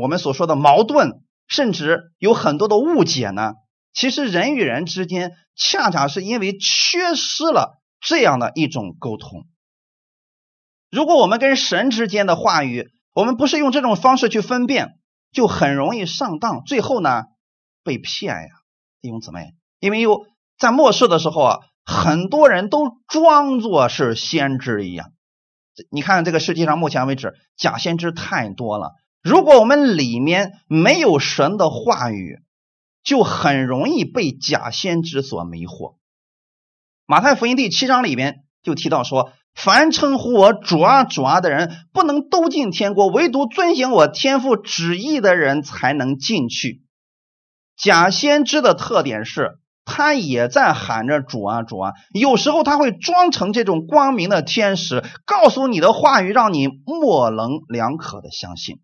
[0.00, 3.52] 我们所说的矛盾，甚至有很多的误解呢。
[3.92, 9.44] 其实人与人之间，恰恰是因为缺失了这样的一种沟通。
[10.90, 14.98] 如果我们跟神之间的话语，我们不是用这种方式去分辨，
[15.32, 17.24] 就很容易上当，最后呢
[17.86, 18.48] 被骗呀，
[19.00, 19.54] 弟兄姊妹。
[19.78, 20.26] 因为有
[20.58, 25.12] 在末世的时候啊，很多人都装作是先知一样。
[25.90, 28.92] 你看这个世界上目前为止假先知太多了。
[29.22, 32.40] 如果我们里面没有神的话语，
[33.04, 35.96] 就很容易被假先知所迷惑。
[37.06, 46.82] 马太福音第七章里边就提到说：“凡称呼我主啊主啊的人，不能都进天国，唯独遵行我天父旨意的人才能进去。”
[47.76, 58.80] 假先知的特点是，他也在喊着主啊主啊，有时候他会装成这种光明的天使，告诉你的话语，让你模棱两可的相信。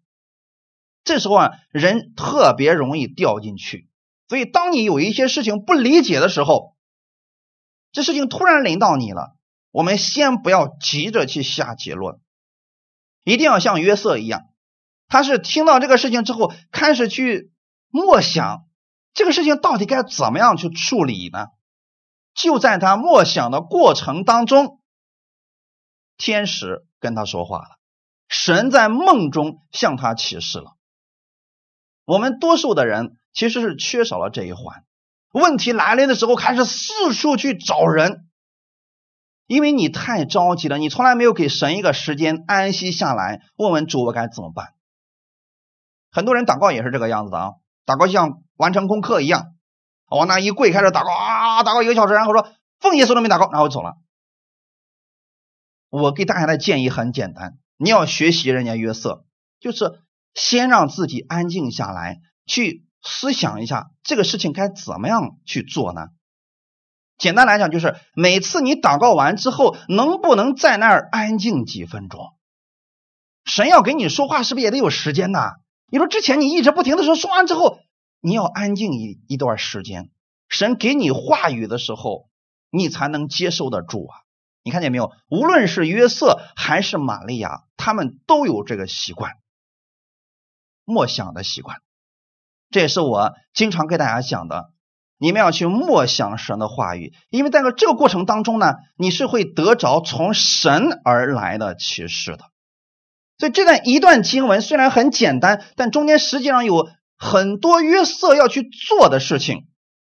[1.05, 3.89] 这时候啊，人特别容易掉进去。
[4.29, 6.75] 所以，当你有一些事情不理解的时候，
[7.91, 9.37] 这事情突然临到你了，
[9.71, 12.21] 我们先不要急着去下结论，
[13.25, 14.45] 一定要像约瑟一样，
[15.09, 17.51] 他是听到这个事情之后，开始去
[17.91, 18.65] 默想
[19.15, 21.49] 这个事情到底该怎么样去处理呢？
[22.35, 24.81] 就在他默想的过程当中，
[26.17, 27.79] 天使跟他说话了，
[28.27, 30.77] 神在梦中向他启示了。
[32.05, 34.85] 我们多数的人其实是缺少了这一环，
[35.33, 38.31] 问题来临的时候开始四处去找人，
[39.47, 44.73] 因为你太着急了，你从来没有给神一个时间安息下来，问问主我该怎么办。
[46.11, 47.51] 很多人祷告也是这个样子的啊，
[47.85, 49.55] 祷告像完成功课一样，
[50.09, 52.49] 往那一跪开始祷告啊，祷告一个小时，然后说
[52.79, 53.95] 奉耶稣的名祷告，然后走了。
[55.91, 59.25] 我给大家的建议很简单，你要学习人家约瑟，
[59.61, 60.01] 就是。
[60.35, 66.07] 先让自己安静下来，去思想一下这个事情该怎么样去做呢？
[67.19, 72.33] 简单来讲，就是每次你祷告完之后，能不能在那儿安静几分钟？
[73.45, 75.39] 神要给你说话，是不是也得有时间呢？
[75.91, 77.81] 你说之前你一直不停的说，说完之后
[78.23, 80.09] 你要安静一一段时间，
[80.49, 82.29] 神给你话语的时候，
[82.71, 84.15] 你才能接受得住啊！
[84.63, 85.11] 你看见没有？
[85.29, 89.33] 无论是约瑟还是玛利亚，他们都有这个习惯。
[90.85, 91.79] 默想的习惯，
[92.71, 94.71] 这也是我经常给大家讲的。
[95.19, 102.45] 你们要去默想神的话语，因为在这个过程当中呢，你是会得着从神而来的启示的。
[103.39, 106.89] 所以这段一段经文虽然很简单，但中间实际上有
[107.23, 109.69] 很多约瑟要去做的事情。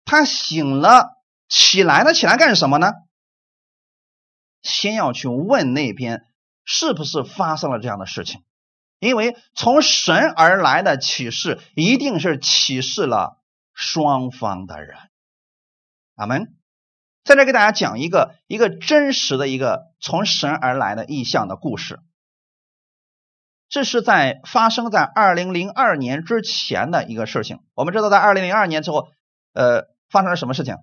[0.06, 2.94] 他醒了起来了，起来干什么呢？
[4.62, 6.28] 先要去问那边
[6.64, 8.44] 是不是发生了这样的事情。
[9.00, 13.42] 因为从神而来的启示，一定是启示了
[13.74, 14.96] 双方的人。
[16.16, 16.56] 阿门。
[17.24, 22.00] 在这给大家讲一个一个真实的一个从神而来的意象的故事。
[23.70, 27.60] 这是在发生在二零零二年之前的一个事情。
[27.76, 29.10] 我们知道，在二零零二年之后，
[29.54, 30.76] 呃，发生了什么事情？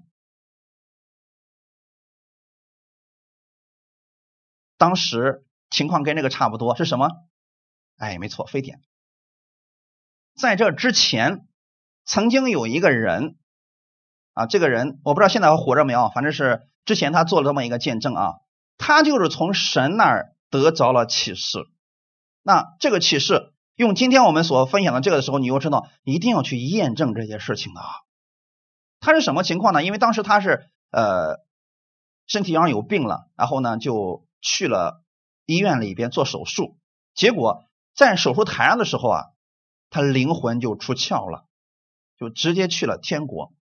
[4.78, 7.10] 当时情况跟这个差不多，是什么？
[7.96, 8.80] 哎，没错，非典。
[10.38, 11.48] 在这之前，
[12.04, 13.36] 曾经有一个人
[14.34, 18.34] 啊，这个人我不知道现在还活着没有，反正是之前他做了这么一个见证啊，
[18.78, 21.58] 他就是从神那儿得着了启示。
[22.46, 27.82] 那这个启示，用今天我们所分享的这个的时候，你又知道一定要去验证这些事情啊。
[29.00, 29.82] 他是什么情况呢？
[29.82, 31.40] 因为当时他是呃
[32.28, 35.02] 身体上有病了，然后呢就去了
[35.44, 36.78] 医院里边做手术，
[37.16, 37.64] 结果
[37.96, 39.24] 在手术台上的时候啊，
[39.90, 41.46] 他灵魂就出窍了，
[42.16, 43.52] 就直接去了天国。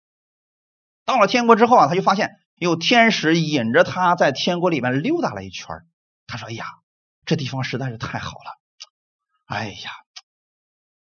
[1.07, 5.75] 到了天国之后啊，他就发现有天使引着他在天国里面溜达了一圈
[6.27, 6.67] 他说：“哎呀，
[7.25, 8.61] 这地方实在是太好了。”
[9.47, 9.91] 哎呀，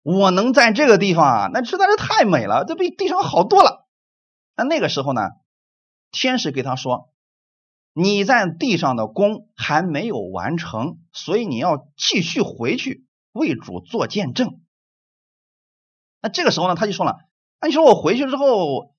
[0.01, 3.87] 我能在这个地方啊，那实在是太美了，这比地上好多了。
[4.55, 5.21] 那那个时候呢，
[6.11, 7.11] 天使给他说
[7.93, 14.61] ：“你在地上的功还没有完成，所以你要继续回去为主做见证。”
[16.21, 17.19] 那这个时候呢，他就说了
[17.59, 18.95] ：“那你说我回去之后，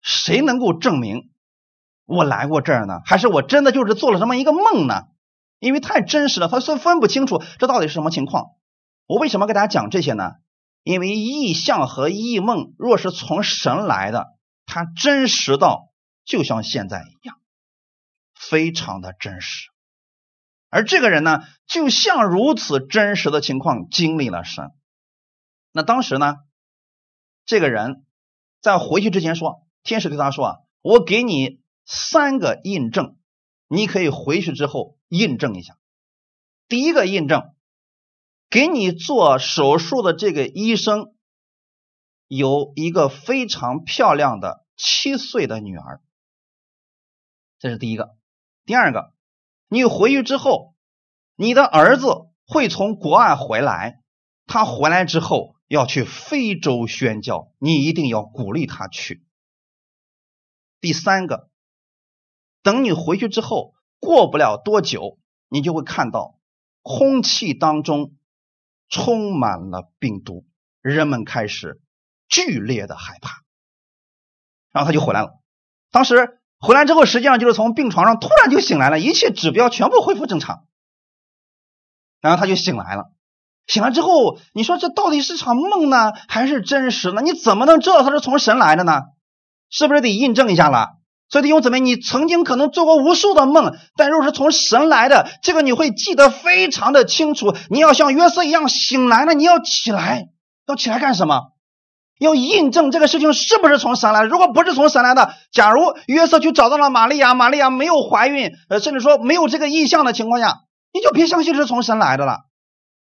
[0.00, 1.30] 谁能够证明
[2.04, 3.00] 我来过这儿呢？
[3.04, 5.08] 还是我真的就是做了这么一个梦呢？”
[5.58, 8.52] 因为太真实了，他说分不清楚这到底是什么情况。
[9.06, 10.32] 我为什么给大家讲这些呢？
[10.82, 14.26] 因为异象和异梦若是从神来的，
[14.66, 15.90] 它真实到
[16.24, 17.38] 就像现在一样，
[18.34, 19.70] 非常的真实。
[20.70, 24.70] 而这个人呢，就像如此真实的情况经历了神。
[25.72, 26.36] 那当时呢，
[27.46, 28.04] 这个人
[28.60, 33.16] 在回去之前说，天使对他说：“啊，我给你三个印证。”
[33.70, 35.78] 你可以回去之后印证一下。
[36.68, 37.54] 第一个印证，
[38.50, 41.14] 给你做手术的这个医生
[42.26, 46.02] 有一个非常漂亮的七岁的女儿，
[47.58, 48.16] 这是第一个。
[48.64, 49.12] 第二个，
[49.68, 50.74] 你回去之后，
[51.36, 54.02] 你的儿子会从国外回来，
[54.46, 59.24] 他回来之后要去非洲宣教，你一定要鼓励他去。
[60.80, 61.48] 第三个。
[62.60, 65.18] 等你回去之后，过不了多久，
[65.48, 66.38] 你就会看到
[66.82, 68.12] 空气当中
[68.88, 70.46] 充满了病毒，
[70.80, 71.80] 人们开始
[72.28, 73.42] 剧烈的害怕。
[74.70, 75.40] 然后他就回来了。
[75.90, 80.66] 当时回来之后，实际上就是从病床上突然就醒来了，一切指标全部恢复正常。
[82.20, 83.12] 然后他就醒来了。
[83.66, 87.22] 醒来之后，你说这到底是场梦呢，还是真实呢？
[87.22, 89.02] 你怎么能知道他是从神来的呢？
[89.70, 90.97] 是不是得印证一下了？
[91.30, 97.54] 所以弟兄姊妹，你曾经可能做过无数的梦，但若是从神来的，这个你会记得非常的清楚。
[97.68, 100.28] 你要像约瑟一样醒来了，你要起来，
[100.66, 101.52] 要起来干什么？
[102.18, 104.22] 要印证这个事情是不是从神来？
[104.22, 110.60] 如果不是从神来的，假如约瑟去找到了玛利亚，玛利亚没有怀孕，呃，甚至说没有这个意象的情况下，
[110.94, 112.38] 你就别相信是从神来的了。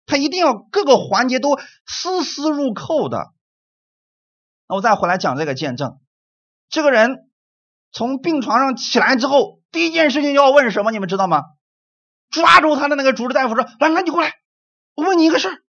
[0.04, 1.56] 他一定要各个环节都
[1.86, 3.28] 丝丝入扣的。
[4.68, 5.98] 那我再回来讲这个见证，
[6.68, 7.25] 这个人。
[7.96, 10.90] 从病床上起来之后，第一件事情要问什么？
[10.90, 11.44] 你们知道吗？
[12.28, 14.34] 抓住他的那个主治大夫说：“来，来，你过来，
[14.94, 15.62] 我问你一个事儿，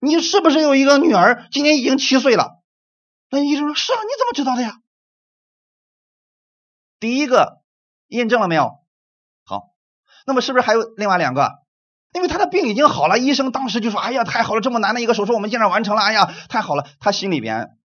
[0.00, 1.46] 你是不是有一个女儿？
[1.52, 2.60] 今年已经七岁了。”
[3.30, 4.80] 那医生说：“是啊，你怎么知道的呀？”
[6.98, 7.62] 第一个
[8.08, 8.80] 验证了没有？
[9.44, 9.70] 好，
[10.26, 11.60] 那么是不是还有另外两个？
[12.12, 16.02] 因为他的病已经好了，医生当时就说：“哎呀，太好了，这么难的一个手术我们竟然完成了！
[16.02, 17.78] 哎呀，太好了！”他心里边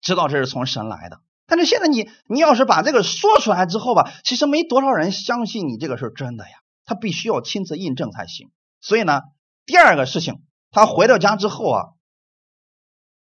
[0.00, 1.20] 知道这是从神来的。
[1.48, 6.58] 但是现在你你要是把这个说出来之后吧，其实没多少人相信你这个是真的呀。
[6.84, 8.50] 他必须要亲自印证才行。
[8.80, 9.22] 所以呢，
[9.64, 11.84] 第二个事情，他回到家之后啊，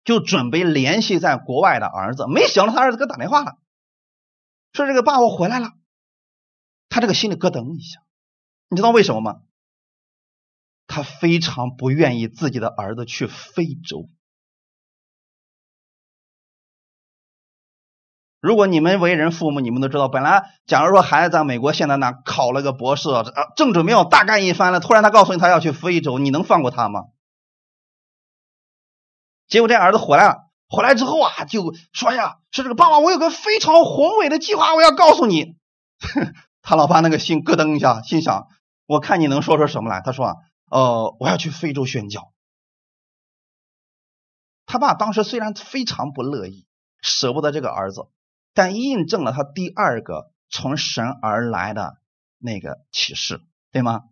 [0.05, 2.27] 就准备联系在国外的儿子。
[2.29, 3.59] 没想到他儿子给打电话了，
[4.73, 5.71] 说这个爸我回来了。
[6.89, 8.01] 他这个心里咯噔一下，
[8.69, 9.41] 你知道为什么吗？
[10.89, 14.09] 他非常不愿意自己的儿子去非洲。
[18.47, 23.25] 如果你们为人父母，你们都知道，本来假如说孩子在美国现在呢考了个博士，啊，
[23.57, 27.07] 正准备要大干一番了，突然他告诉你他要去非洲，你能放过他吗？
[29.49, 35.57] 结果这儿子回来了，回来之后啊，就说呀，说这个爸爸，我有个非常宏伟的计划，我要告诉你。
[36.63, 38.47] 他老爸那个心咯噔一下，心想，
[38.87, 40.01] 我看你能说出什么来。
[40.05, 40.35] 他说啊，
[40.71, 42.33] 呃，我要去非洲宣教。
[44.67, 46.67] 他爸当时虽然非常不乐意，
[47.01, 48.07] 舍不得这个儿子，
[48.57, 51.99] 但印证了他第二个从神而来的
[52.39, 54.05] 那个启示，对吗？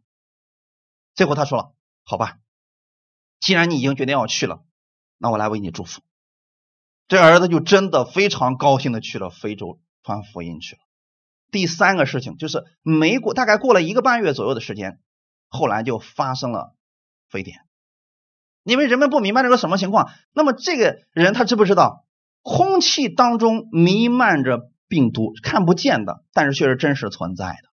[1.15, 1.75] 最后他说了
[2.05, 2.37] ：“好吧，
[3.41, 4.63] 既然你已经决定要去了，
[5.17, 6.03] 那我来为你祝福。”
[7.09, 10.83] 这儿子就真的非常高兴的去了非洲传福音去了。
[11.51, 15.01] 第三个事情就是没过，大概过了一个半月左右的时间，
[15.49, 16.77] 后来就发生了
[17.31, 17.61] 非典。
[18.63, 22.04] 因为人们不明白这个什么情况，那么这个人他知不知道，
[22.45, 27.71] 空气当中弥漫着病毒，看不见的，但是却是真实存在的。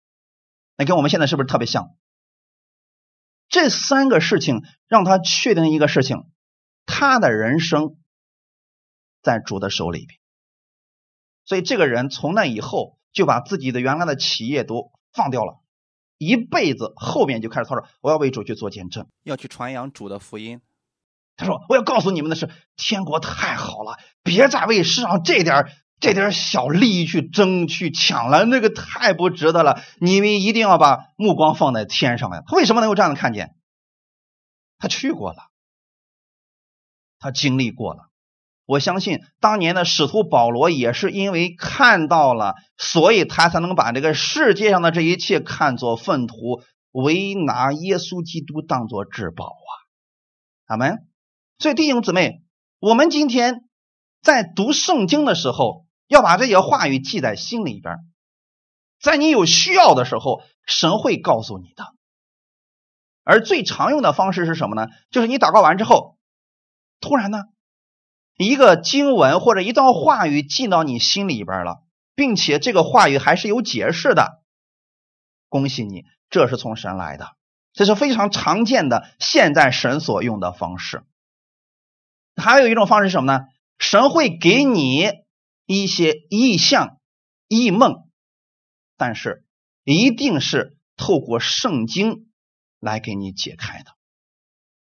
[0.79, 1.95] 那跟我们现在是不是特别像？
[3.49, 6.25] 这三个事情让他确定一个事情，
[6.87, 7.99] 他的人生
[9.23, 10.19] 在主的手里边。
[11.45, 15.61] 所以这个人从那以后就把自己的原来的企业都放掉了，
[16.17, 20.63] 一辈子后面就开始操着，我要为主去做见证，要去传扬主的福音。
[21.37, 25.67] 他说：“我要告诉你们的是，天国太好了，别再为世上这点
[25.99, 29.81] 这点小利益去争去抢了，那个太不值得了。
[29.99, 32.43] 你们一定要把目光放在天上呀。
[32.47, 33.57] 他为什么能够这样的看见？
[34.79, 35.39] 他去过了，
[37.19, 38.11] 他经历过了。
[38.67, 46.63] 我相信当年的使徒保罗也是因为看到了，所以他才能把这个世界上的这一切看作粪土，
[46.93, 49.73] 唯拿耶稣基督当作至宝啊！
[50.67, 51.09] 阿门。”
[51.59, 52.43] 所以弟兄姊妹，
[52.79, 53.69] 我们今天
[54.23, 57.97] 在读圣经的时候，要把这些话语记在心里边，
[59.01, 61.95] 在你有需要的时候，神会告诉你的。
[63.23, 64.89] 而最常用的方式是什么呢？
[65.11, 66.19] 就是你祷告完之后，
[67.01, 67.45] 突然呢，
[68.37, 71.83] 一个经文或者一段话语进到你心里边了，
[72.15, 74.43] 并且这个话语还是有解释的。
[75.49, 77.29] 恭喜你，这是从神来的，
[77.73, 81.05] 这是非常常见的现在神所用的方式。
[82.37, 83.45] 还有一种方式是什么呢？
[83.79, 85.11] 神会给你
[85.67, 86.99] 一些意象、
[87.49, 88.09] 异梦，
[88.97, 89.45] 但是
[89.85, 92.29] 一定是透过圣经
[92.81, 93.93] 来给你解开的。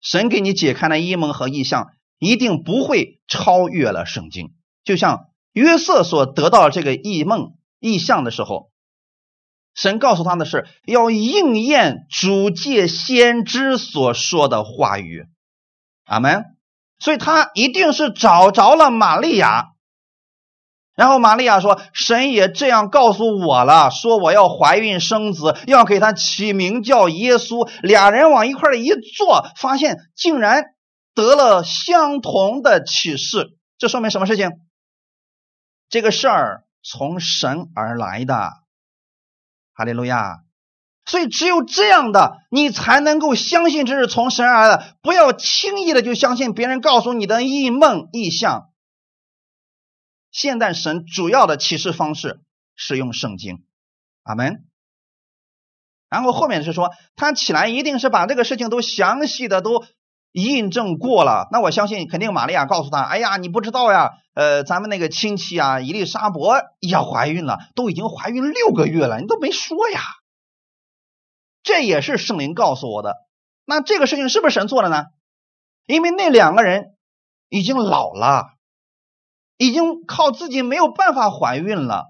[0.02, 4.54] 神给你解开的异梦和意象，一定不会超越了圣经。
[4.84, 8.72] 就像约瑟所得到这个异梦、异象的时候，
[9.74, 15.28] 神告诉他的是要应验主借先知所说的话语。
[16.06, 16.57] 阿门。
[17.00, 19.66] 所以他一定是找着了玛利亚，
[20.96, 30.64] 然后玛利亚说：“神也这样告诉我了，说我要怀孕生子，要给他起名叫耶稣。”俩人往一块一坐，发现竟然
[31.14, 33.56] 得了相同的启示。
[33.78, 34.50] 这说明什么事情？
[35.88, 38.52] 这个事儿从神而来的。
[39.74, 40.47] 哈利路亚。
[41.08, 44.98] 所以，只有这样的，你才能够相信这是从神而来的。
[45.02, 48.70] 不要轻易的就相信别人告诉你的异梦异象。
[50.32, 52.42] 现在神主要的启示方式
[52.76, 53.64] 是用圣经，
[54.24, 54.66] 阿门。
[56.10, 59.86] 然后后面是说，他起来一定是把这个事情都详细的都
[60.34, 61.48] 印证过了。
[61.54, 70.02] 那我相信，肯定玛利亚告诉他：“哎呀，你不知道呀，呃，咱们那个亲戚啊，伊丽莎伯要怀孕了，都已经怀孕六个月了，你都没说呀。”
[71.68, 73.14] 这也是圣灵告诉我的。
[73.66, 75.08] 那这个事情是不是神做的呢？
[75.86, 76.96] 因为那两个人
[77.50, 78.54] 已经老了，
[79.58, 82.06] 已经靠自己没有办法怀孕了。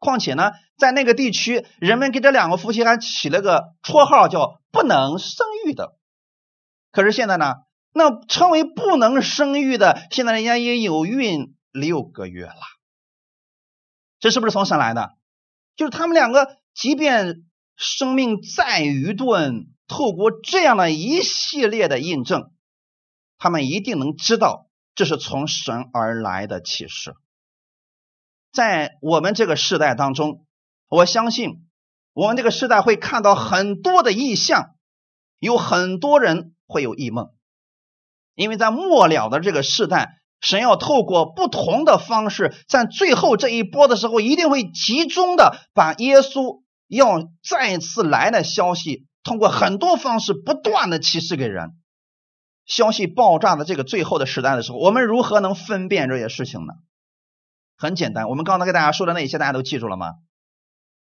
[0.00, 5.94] 况且呢，在那个地区，人们给这两个夫妻还起了个绰号，叫“不能生育的”。
[6.90, 7.54] 可是现在呢，
[7.92, 12.62] 那称为“不能生育的”，现在人家也有孕六个月了。
[14.18, 15.14] 这是不是从神来的？
[15.76, 17.44] 就是他们两个，即便。
[17.80, 22.50] 生命再愚钝，透过这样的一系列的印证，
[23.38, 27.14] 他们一定能知道这是从神而来的启示。
[28.52, 30.44] 在我们这个时代当中，
[30.88, 31.66] 我相信
[32.12, 34.74] 我们这个时代会看到很多的异象，
[35.38, 37.30] 有很多人会有异梦，
[38.34, 46.62] 因为在末了的这个时代，神要透过不同的方式，在最后这一波的时候，一定会集中的把耶稣。
[46.90, 51.70] 要再次来的消息，通过很多方式不断的启示给人。
[52.66, 56.74] 消息爆炸的这个最后的时代的时候，我们如何能分辨这些事情呢？
[57.76, 60.14] 很简单，我们刚才给大家说的那些，大家都记住了吗？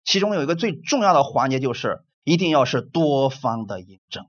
[0.04, 4.26] 其中有一个最重要的环节，就是一定要是多方的印证。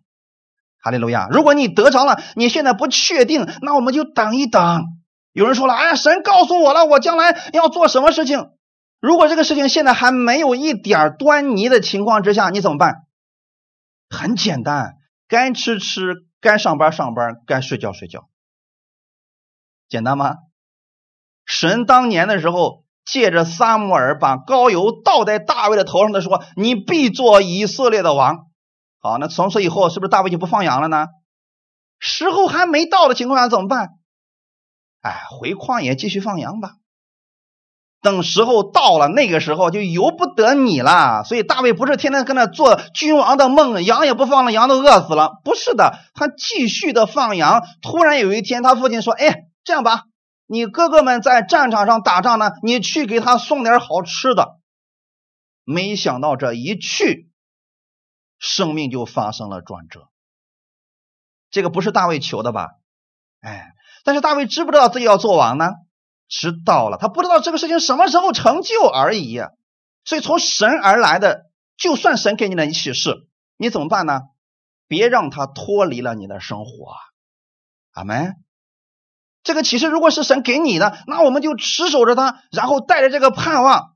[0.80, 1.28] 哈利路亚！
[1.30, 4.86] 如果你得着了，你现在不确定，那我们就等一等。
[5.34, 8.50] 有人说了，哎呀，神告诉我了，我将来要做什么事情。
[9.00, 13.08] 如果这个事情现在还没有一点端倪的情况之下，你怎么办？
[14.10, 18.30] 很简单，该吃吃，该上班上班，该睡觉睡觉，
[19.90, 20.36] 简单吗？
[21.46, 28.48] 神当年的时候，借着撒母耳把膏油倒在大卫的头上的时候：“你必做以色列的王。”
[29.00, 31.08] 好，那从此以后，是不是大卫就不放羊了呢？
[32.00, 33.90] 时候还没到的情况下怎么办？
[35.02, 36.74] 哎，回旷野继续放羊吧。
[38.08, 41.26] 等时候到了，那个时候就由不得你了。
[41.26, 45.42] 所以大卫不是天天跟那做君王的梦，羊也不放了，羊都饿死了。
[45.44, 47.62] 不是的，他继续的放羊。
[47.82, 50.04] 突然有一天，他父亲说：“哎，这样吧，
[50.46, 54.56] 你哥哥们在战场上打仗呢，你去给他送点好吃的。”
[55.70, 57.30] 没想到这一去，
[58.40, 60.08] 生命就发生了转折。
[61.52, 62.70] 这个不是大卫求的吧？
[63.42, 63.74] 哎，
[64.06, 65.72] 但是大卫知不知道自己要做王呢？
[66.30, 69.40] 知道了，他不知道这个事情什么时候成就而已。
[70.04, 71.46] 所以从神而来的，
[71.78, 74.22] 就算神给你的启示，你怎么办呢？
[74.88, 76.96] 别让他脱离了你的生活。
[77.94, 78.36] 阿门。
[79.44, 83.96] 这个启示如果是神给你的，那我们就持守着它，然后带着这个盼望，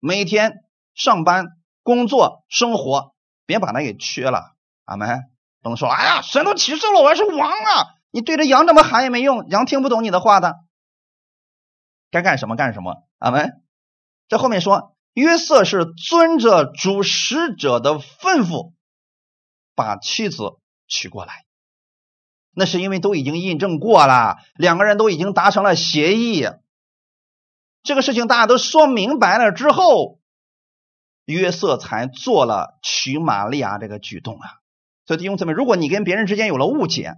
[0.00, 0.64] 每天
[0.94, 1.46] 上班、
[1.82, 3.14] 工作、生活，
[3.46, 4.54] 别把它给缺了。
[4.84, 5.22] 阿门。
[5.60, 7.94] 不能说，哎呀，神都启示了，我还是王啊！
[8.12, 10.54] 你对着羊这么喊也没用，羊听不懂你的话的。
[12.10, 13.08] 该干什么干什么。
[13.18, 13.62] 阿门。
[14.28, 18.72] 这后面说，约瑟是遵着主使者的吩咐，
[19.74, 21.44] 把妻子娶过来。
[22.52, 26.46] 那是因为都已经印证过了，两个人都已经达成了协议。
[27.82, 30.18] 这个事情大家都说明白了之后，
[31.24, 34.50] 约瑟才做了娶玛利亚这个举动啊。
[35.06, 37.14] 所以弟兄姊妹，如果你跟别人之间有了误解，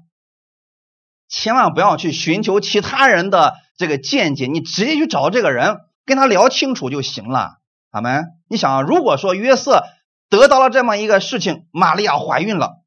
[1.30, 7.60] 千万不要去寻求其他人的这个见解，你直接去找这个人，跟他聊清楚就行了。
[7.90, 8.26] 阿门。
[8.48, 9.84] 你想，如果说约瑟
[10.28, 12.82] 得到了这么一个事情，玛利亚怀孕了，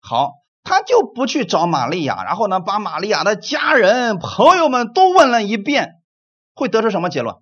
[0.00, 5.96] 好，他就不去找玛利亚，然后呢，把玛利亚的家人、朋友们都问了一遍，
[6.54, 7.36] 会得出什么结论？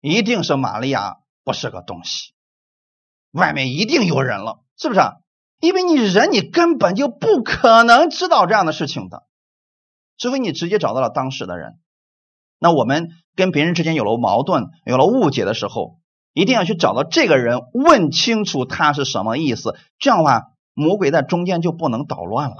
[0.00, 2.32] 一定是玛利亚不是个东西，
[3.32, 5.00] 外面一定有人了，是不是？
[5.60, 9.24] 因为你人，你根本就不可能知道这样的事情的。
[10.20, 11.80] 除非你直接找到了当时的人，
[12.58, 15.98] 那我们跟别人之间有了矛盾、有了误解的时候，
[16.34, 19.78] 一定要去找到这个人，问清楚他是什么意思。
[19.98, 22.56] 这样的话，魔鬼在中间就不能捣乱了。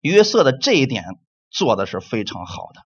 [0.00, 1.04] 约瑟的这一点
[1.50, 2.82] 做的是非常好的，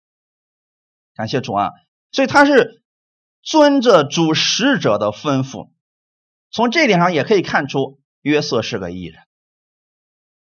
[1.16, 1.72] 感谢主啊！
[2.12, 2.84] 所以他是
[3.42, 5.72] 遵着主使者的吩咐，
[6.52, 9.24] 从这点上也可以看出约瑟是个艺人，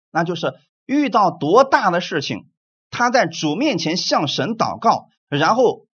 [0.09, 0.55] 那就是
[0.87, 2.49] 遇到多大的事情。
[2.97, 5.85] 他在主面前向神祷告，然后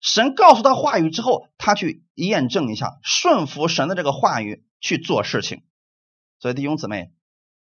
[0.00, 5.62] 神告诉他话语之后，他去验证一下，顺服神的这个话语去做事情。
[6.38, 7.10] 所以弟兄姊妹，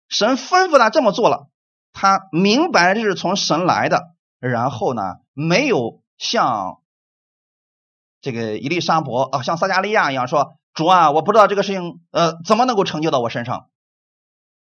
[0.10, 1.48] 神吩咐他这么做了，
[1.94, 5.02] 他明白这是从神来的，然后呢，
[5.32, 6.82] 没有像
[8.20, 13.70] 这个伊丽莎伯啊，像撒加利亚一样说：“主啊，我不知道这个事情呃怎么能够成就到我身上。”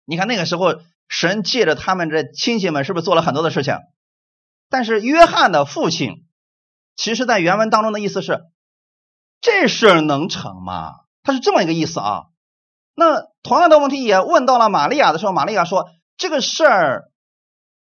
[0.05, 0.81] 你看那个时候。
[1.09, 3.79] 神借着他们这亲戚们，是不是做了很多的事情？
[4.71, 6.27] 但是约翰的父亲，
[6.97, 8.41] 其实在原文当中的意思是：
[9.41, 10.93] 这事儿能成吗？
[11.23, 12.23] 他是这么一个意思啊。
[12.95, 17.11] 那同样的问题也问到了玛利亚的时候，玛利亚说：“这个事儿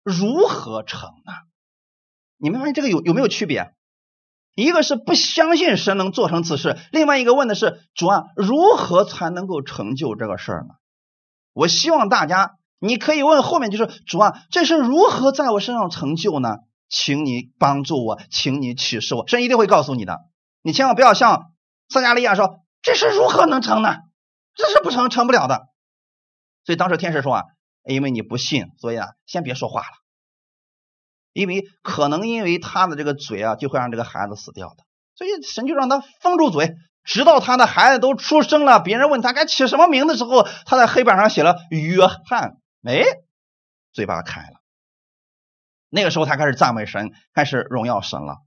[0.03, 1.33] 如何成呢？”
[2.37, 3.73] 你们发现这个有有没有区别？
[4.55, 10.75] 一个是不相信神能做成此事，另外一个问的是：主啊，如何才能够成就这个事儿呢？
[11.53, 12.58] 我希望大家。
[12.79, 16.57] 你可以问后面，就是主啊，这是如何在我身上成就呢？
[16.87, 20.21] 请你帮助我，请你启示我，神一定会告诉你的。
[20.61, 21.51] 你千万不要像
[21.87, 23.95] 撒加利亚说，这是如何能成呢？
[24.55, 25.67] 这是不成，成不了的。
[26.65, 27.43] 所以当时天使说啊，
[27.85, 29.87] 因为你不信，所以啊，先别说话了，
[31.33, 34.83] 因为可能因为他的这个嘴啊，就会让这个孩子死掉的。
[35.15, 36.75] 所以神就让他封住嘴。
[37.03, 42.57] 直到他的孩子都出生了，别人问他该起什么名的时候，他在黑板上写了约翰。
[42.83, 43.01] 哎，
[43.93, 44.61] 嘴巴开了。
[45.89, 48.37] 那个时候，他开始赞美神，开始荣耀神了。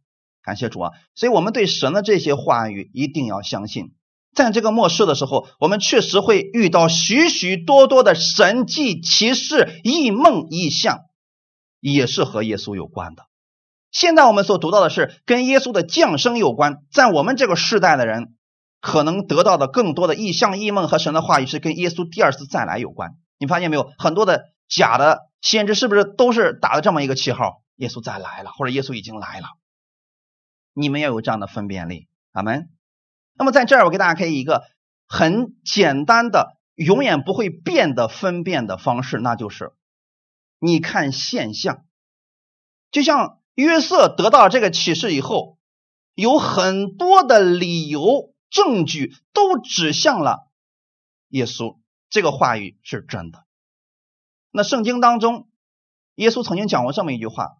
[0.42, 0.90] 感谢主啊！
[1.14, 3.94] 所以，我们对神的这些话语一定要相信。
[4.34, 11.00] 在这个末世的时候，我们确实会遇到许许多多的神迹奇事、异梦异象，
[11.80, 13.26] 也是和耶稣有关的。
[13.90, 16.78] 现在我们所读到的是跟耶稣的降生有关。
[16.90, 18.34] 在我们这个世代的人，
[18.80, 23.16] 可能得到的更多的异象、异梦和神的话语，是跟耶稣第二次再来有关。
[23.42, 23.92] 你发现没有？
[23.98, 27.64] 很多的假的先知是不是都是打的这么一个旗号？
[27.74, 29.48] 耶稣再来了，或者耶稣已经来了。
[30.74, 32.70] 你们要有这样的分辨力，阿门。
[33.34, 34.62] 那么在这儿，我给大家可以一个
[35.08, 39.72] 很简单的永远不会变的分辨的方式，那就是
[40.60, 41.84] 你看现象。
[42.92, 45.58] 就像约瑟得到这个启示以后，
[46.14, 50.46] 有很多的理由、证据都指向了
[51.30, 51.78] 耶稣，
[52.12, 53.46] 这个话语是真的。
[54.50, 55.48] 那圣经当中，
[56.16, 57.56] 耶稣曾经讲过这么一句话，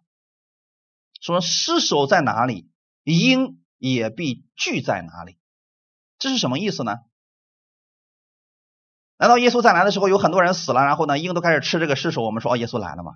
[1.19, 2.69] 说：“尸首在哪里，
[3.03, 5.39] 鹰也必聚在哪里。”
[6.19, 6.97] 这是什么意思呢？
[9.17, 12.21] 难道耶稣再来的时候有很多人死了，然后呢，鹰都开始吃这个尸首？
[12.21, 13.13] 我们说哦，耶稣来了吗？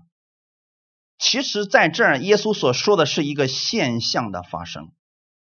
[1.19, 4.91] 其实，在这儿，耶稣所说的是一个现象的发生。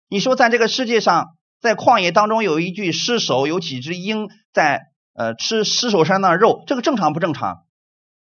[0.08, 4.91] 你说，在这个世界上，在旷野当中有一具尸首，有几只鹰在
[5.22, 7.66] 呃吃尸首山的肉，这个正常不正常？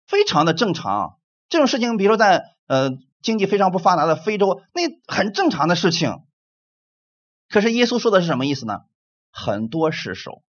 [0.07, 1.19] 非常的正常。
[1.47, 2.89] 这种事情，比如说在呃
[3.21, 6.23] 经济非常不发达的非洲，那很正常的事情。
[7.47, 8.79] 可是耶稣说的是什么意思呢？
[9.31, 10.41] 很多尸首，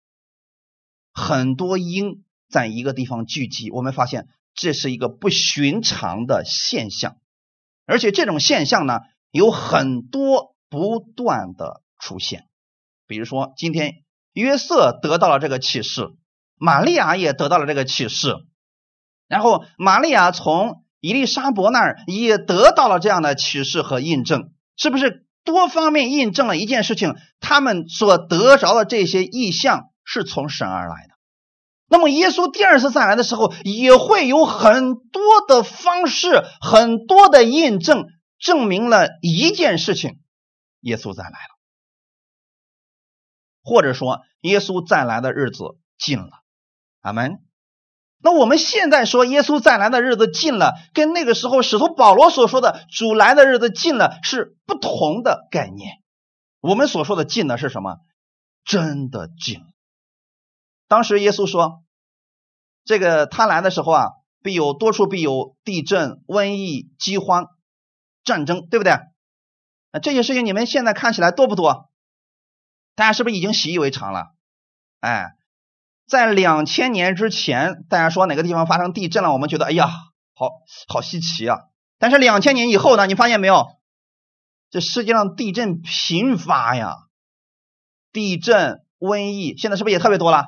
[1.13, 4.29] 很多鹰在一个地方聚集，我们发现。
[4.61, 7.19] 这是一个不寻常的现象，
[7.87, 12.49] 而且这种现象呢有很多不断的出现。
[13.07, 16.13] 比如说，今天约瑟得到了这个启示，
[16.59, 18.35] 玛利亚也得到了这个启示，
[19.27, 27.15] 然后玛利亚从伊丽莎伯那儿也得到了这样的启示和印证，是不是多方面印证了一件事情？
[27.41, 31.15] 他们所得着的这些意象是从神而来的。
[31.91, 40.21] 那么，耶稣第二次再来的时候，也会有很多的方式、很多的印证，证明了一件事情：
[40.81, 41.59] 耶稣再来了，
[43.63, 46.29] 或者说，耶稣再来的日子近了。
[47.09, 47.43] 阿门。
[48.21, 56.03] 那我们现在说耶稣再来的日子近了，跟那个时候使徒保罗所说的主来的日子近了是不同的概念。
[56.61, 57.99] 我们所说的近呢是什么？
[58.65, 59.65] 真的近。
[60.89, 61.85] 当时耶稣说
[62.85, 64.09] ：“这个他来的时候啊，
[64.43, 67.47] 必有多处必有地震、瘟疫、饥荒、
[68.25, 68.99] 战争，对不对？
[69.93, 71.89] 那这些事情你们现在看起来多不多？
[72.95, 74.33] 大家是不是已经习以为常了？
[75.01, 75.37] 哎，
[76.09, 79.89] 在两千年之前，大家说哪个地方发生地震了，我们觉得哎呀，
[80.35, 80.51] 好
[80.89, 81.59] 好稀奇啊。
[81.99, 83.67] 但是两千年以后呢，你发现没有？
[84.71, 86.97] 这世界上地震频发呀，
[88.13, 90.45] 地震、瘟疫，现在是不是也特别多了？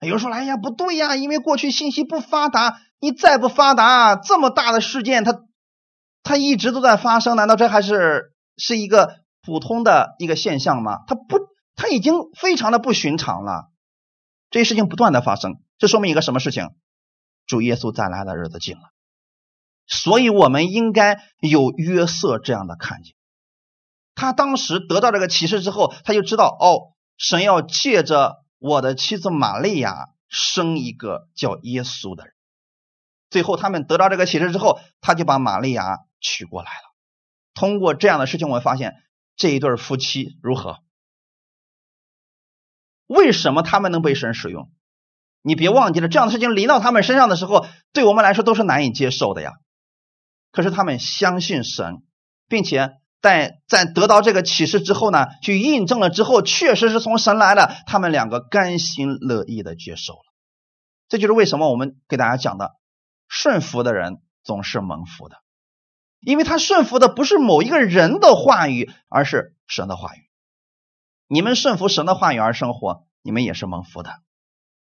[0.00, 5.40] 有人说：“哎呀，不对呀，因为过去信息不发达，你再不发达，这么大的事件，它
[6.22, 11.04] 它一直都在发生，难道这还是是一个普通的一个现象吗？
[11.06, 11.38] 它不，
[11.74, 13.70] 它已经非常的不寻常了。
[14.54, 16.70] 这些事情不断的发生，这说明一个什么事情？
[17.44, 18.92] 主耶稣再来的日子近了。
[19.88, 23.16] 所以我们应该有约瑟这样的看见。
[24.14, 32.32] 他当时得到这个启示之后，他就知道哦，神要借着。”我的妻子玛利亚生一个叫耶稣的人，
[33.28, 36.94] 最后他们得到这个启示之后，他就把玛利亚娶过来了。
[37.54, 38.94] 通过这样的事情，我们发现
[39.36, 40.78] 这一对夫妻如何？
[43.06, 44.70] 为什么他们能被神使用？
[45.42, 49.52] 你别忘记了，这样的事情临到他们身上的时候，对我们来说都是难以接受的呀。
[50.52, 52.02] 可是他们相信神，
[52.48, 52.92] 并且。
[53.24, 60.34] 在在得到这个启示之后呢，去印证了之后，确实是从神来的，他们两个甘心乐意的接受了。
[61.08, 62.72] 这就是为什么我们给大家讲的，
[63.26, 65.36] 顺服的人总是蒙福的，
[66.20, 70.23] 因为他顺服的不是某一个人的话语，而是神的话语。
[71.34, 74.10] 你们顺服神的话语而生活，你们也是蒙福的。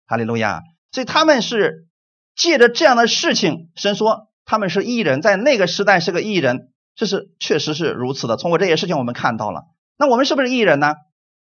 [0.05, 0.63] 哈利路亚！
[0.91, 1.87] 所以他们是
[2.35, 6.73] 借着这样的事情，神说他们是异人，在那个时代是个异人。
[6.97, 8.37] 这是确实是如此的。
[8.37, 9.63] 通过这些事情，我们看到了。
[9.97, 10.97] 那我们是不是异人呢？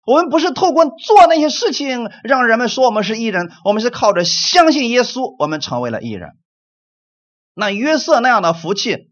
[0.06, 6.32] 我们不是透过做那些事情让人们说我们是异人，我们是靠着相信耶稣，我们成为了异人。
[7.54, 9.10] 那约瑟那样的福气，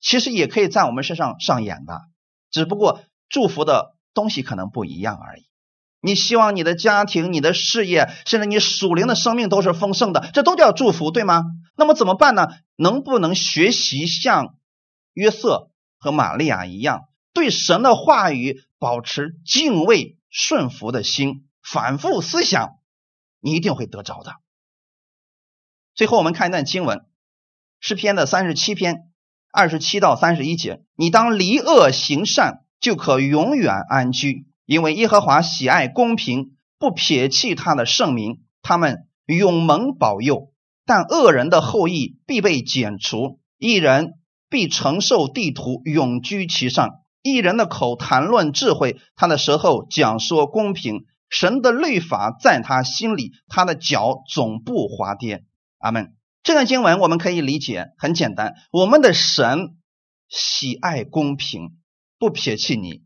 [0.00, 2.00] 其实也可以在我们身上上演的，
[2.50, 5.46] 只不过祝福的东西可能不一样而已。
[6.00, 11.44] 你希望你的家庭、你的事业，甚至你属灵的生命都是丰盛的，这都叫祝福，对吗？
[11.76, 12.48] 那么怎么办呢？
[12.76, 14.54] 能不能学习像？
[15.12, 22.78] 约瑟和玛利亚一样，对神的话语保持敬畏顺服的心，反复思想，
[23.40, 24.36] 你一定会得着的。
[25.94, 27.04] 最后，我们看一段经文，
[27.80, 29.10] 诗篇的三十七篇
[29.52, 40.52] 二十七到三十一节：你当离恶行善，就可永远安居，因为耶和华喜爱公平，不撇弃他的圣名，他们永蒙保佑。
[40.86, 44.14] 但恶人的后裔必被剪除，一人。
[44.52, 47.02] 必承受地图，永居其上。
[47.22, 51.04] 一人的口谈论智慧，他的舌头讲说公平。
[51.28, 55.44] 神的律法在他心里，他的脚总不滑跌。
[55.78, 56.16] 阿门。
[56.42, 59.76] 这段经文我们可以理解很简单，我们的神
[60.28, 61.76] 喜爱公平，
[62.20, 63.02] 不撇弃你，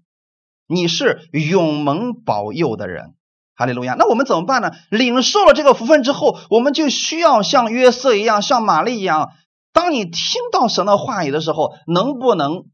[0.67, 3.15] 你是永蒙保佑的人。
[3.55, 3.95] 哈利路亚。
[3.97, 4.73] 那我们怎么办呢？
[4.91, 9.31] 领受了这个福分之后，我们就需要像约瑟一样，像玛丽一样。
[9.73, 10.15] 当你听
[10.53, 12.65] 到神的话语的时候，能不能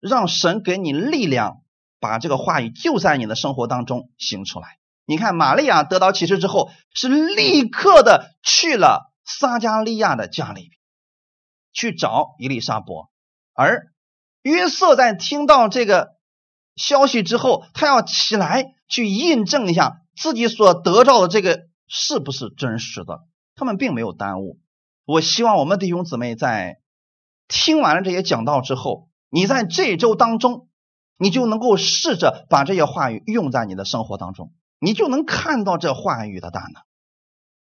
[0.00, 1.60] 让神给你力量，
[2.00, 4.78] 把这个话语就在你的生活当中行出来？
[5.04, 10.70] 你看，玛利亚得到启示之后，是立刻的去了撒加利亚的家里
[11.74, 13.10] 去找伊丽莎伯，
[13.52, 13.89] 而
[14.42, 16.16] 约瑟在听到这个
[16.76, 20.02] 消息之后，他要起来去印证一下。
[20.16, 23.20] 自己所得到的这个是不是真实的？
[23.54, 24.60] 他们并没有耽误。
[25.06, 26.80] 我希望我们弟兄姊妹在
[27.48, 30.68] 听完了这些讲道之后，你在这周当中，
[31.16, 36.82] 你就能够试着把这些话语用在你的生活当中，你就能看到这话语的大能。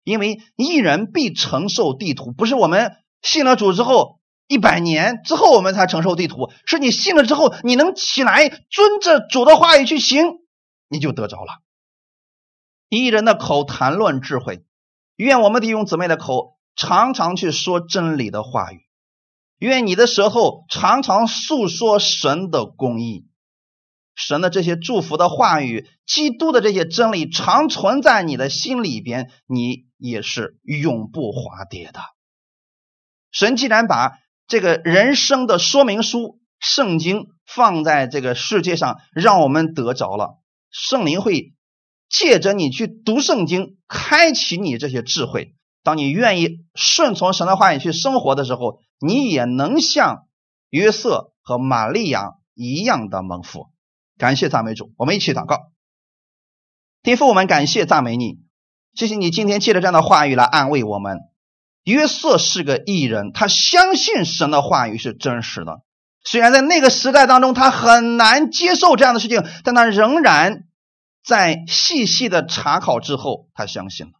[0.03, 4.19] 因为一人必承受地图，不是我们信了主之后
[4.53, 10.25] 一百年之后我们才承受地图，是你信了之后，你能起来遵着主的话语去行，
[10.87, 11.63] 你就得着了。
[12.87, 14.63] 一人的口谈论智慧，
[15.15, 18.81] 愿我们弟兄姊妹的口常常去说真理的话语，
[19.57, 23.25] 愿你的舌头常常诉说神的公义，
[24.13, 32.01] 神的这些祝福的话语，基督的这些真理常存在你的心里边，你也是永不滑跌的。
[33.31, 40.39] 神既然把这个人生的说明书圣经放在这个世界上，让我们得着了
[40.69, 41.53] 圣灵会。
[42.09, 45.55] 借着你去读圣经，开启你这些智慧。
[45.81, 50.27] 当你愿意顺从神的话语去生活的时候，你也能像
[50.69, 53.71] 约瑟和玛利亚一样的蒙福。
[54.19, 55.71] 感谢赞美主，我们一起祷告。
[57.01, 58.37] 天父，我们感谢赞美你，
[58.93, 61.17] 谢谢你今天借着这样的话语来安慰我们。
[61.83, 65.81] 约瑟是个艺人，他相信神的话语是真实的。
[66.23, 70.63] 虽然在那个时代当中，他很难接受这样的事情，但他仍然。
[71.25, 74.11] 在细细的查考之后，他相信了。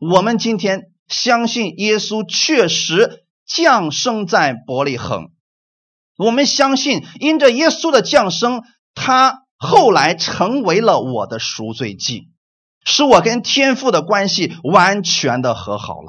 [0.00, 5.32] 我们今天相信耶稣确实降生在伯利恒，
[6.16, 8.62] 我们相信因着耶稣的降生，
[8.94, 12.30] 他后来成为了我的赎罪祭，
[12.86, 16.08] 使我跟天父的关系完全的和好了。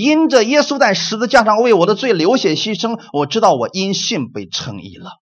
[0.00, 5.20] 因着耶稣在十字架上为我的罪流血牺牲，我知道我因信被称义了。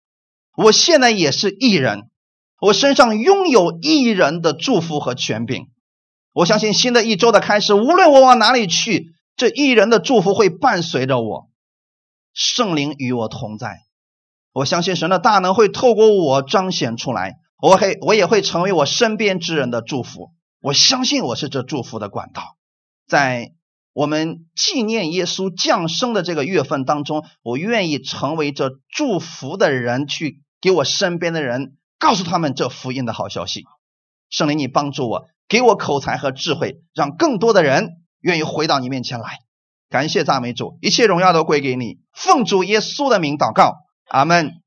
[0.58, 2.10] 我现在也是义人。
[2.60, 5.68] 我身上拥有一人的祝福和权柄，
[6.34, 11.50] 我相信新的一周的开始，无论我往哪里去，这一人的祝福会伴随着我，
[12.34, 13.78] 圣灵与我同在。
[14.52, 20.32] 我相信神的大能会透过我彰显出来，我会我也会成为我身边之人的祝福。
[20.62, 22.58] 我相信我是这祝福的管道。
[23.08, 23.52] 在
[23.96, 31.78] 我们纪念耶稣降生的这个月份当中，我愿意成为这祝福的人，去给我身边的人。
[31.98, 33.64] 告诉他们这福音的好消息，
[34.30, 39.40] 圣灵，你帮助我，给我口才和智慧，让更多的人愿意回到你面前来。
[39.90, 42.00] 感谢赞美主，一切荣耀都归给你。
[42.12, 43.76] 奉主耶稣的名祷告，
[44.10, 44.65] 阿门。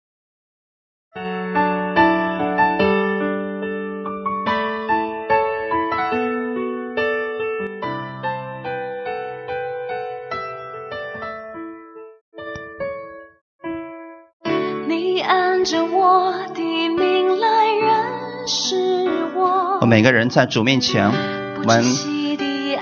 [19.88, 21.10] 每个人在主面前，
[21.60, 21.82] 我们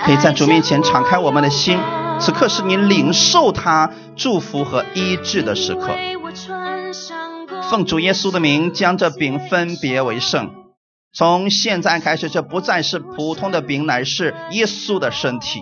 [0.03, 1.79] 可以在主面前敞开我们的心。
[2.19, 5.95] 此刻是你领受他祝福和医治的时刻。
[7.69, 10.51] 奉主耶稣的名，将这饼分别为圣。
[11.13, 15.61] 从现在开始，这不再是普通的饼，乃是耶稣的身体，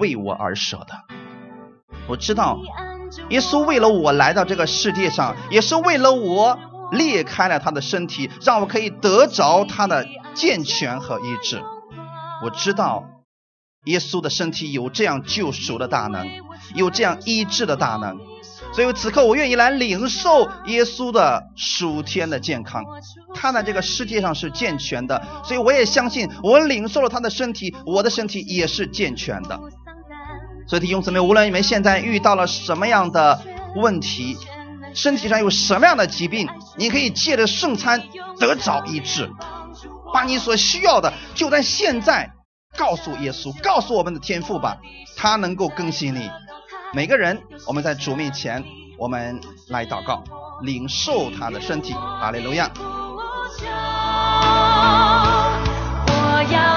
[0.00, 0.94] 为我而舍的。
[2.08, 2.58] 我知道，
[3.28, 6.58] 耶稣为了我来到这个世界上，也是为了我。
[6.92, 10.06] 裂开了他的身体，让我可以得着他的
[10.36, 11.62] 健全和医治。
[12.44, 13.04] 我知道
[13.86, 16.28] 耶稣的身体有这样救赎的大能，
[16.74, 18.18] 有这样医治的大能，
[18.72, 22.84] 所以此刻我愿意来领受耶稣的属天的健康。
[23.34, 29.58] 他在这个世界上是健全的，所以我也相信，我领受了他的身体，我的身体也是健全的。
[30.68, 33.40] 所以弟兄姊妹，无论你们现在遇到了什么样的
[33.76, 34.36] 问题，
[34.94, 38.02] 身体上有什么样的疾病，你可以借着圣餐
[38.40, 39.30] 得着医治，
[40.12, 42.30] 把你所需要的就在现在
[42.76, 44.78] 告诉耶稣，告诉我们的天父吧，
[45.16, 46.30] 他能够更新你。
[46.92, 48.64] 每个人，我们在主面前，
[48.98, 50.22] 我们来祷告，
[50.62, 51.92] 领受他的身体。
[51.92, 52.70] 哈利路亚。
[56.08, 56.75] 我要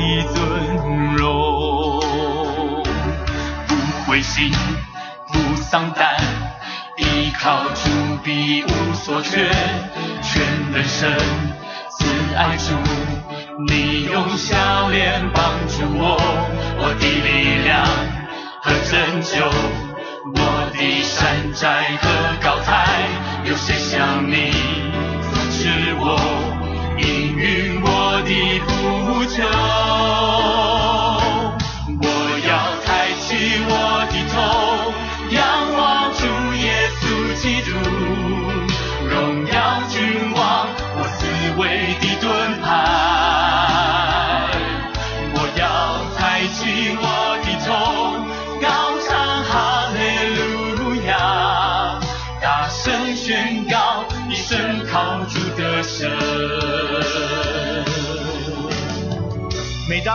[0.00, 2.00] 的尊荣。
[3.66, 3.74] 不
[4.06, 4.50] 灰心，
[5.32, 6.16] 不丧胆，
[6.96, 7.90] 依靠主
[8.24, 9.50] 必无所缺，
[10.22, 10.42] 全
[10.72, 11.16] 能神
[11.90, 12.74] 慈爱主，
[13.68, 16.16] 你用笑脸帮助我，
[16.78, 17.86] 我的力量
[18.62, 19.30] 和拯救。
[20.32, 20.38] 我
[20.74, 22.06] 的山寨和
[22.42, 23.08] 高台，
[23.44, 24.52] 有谁像你
[25.22, 26.04] 扶持我，
[26.98, 29.89] 应允我的呼求？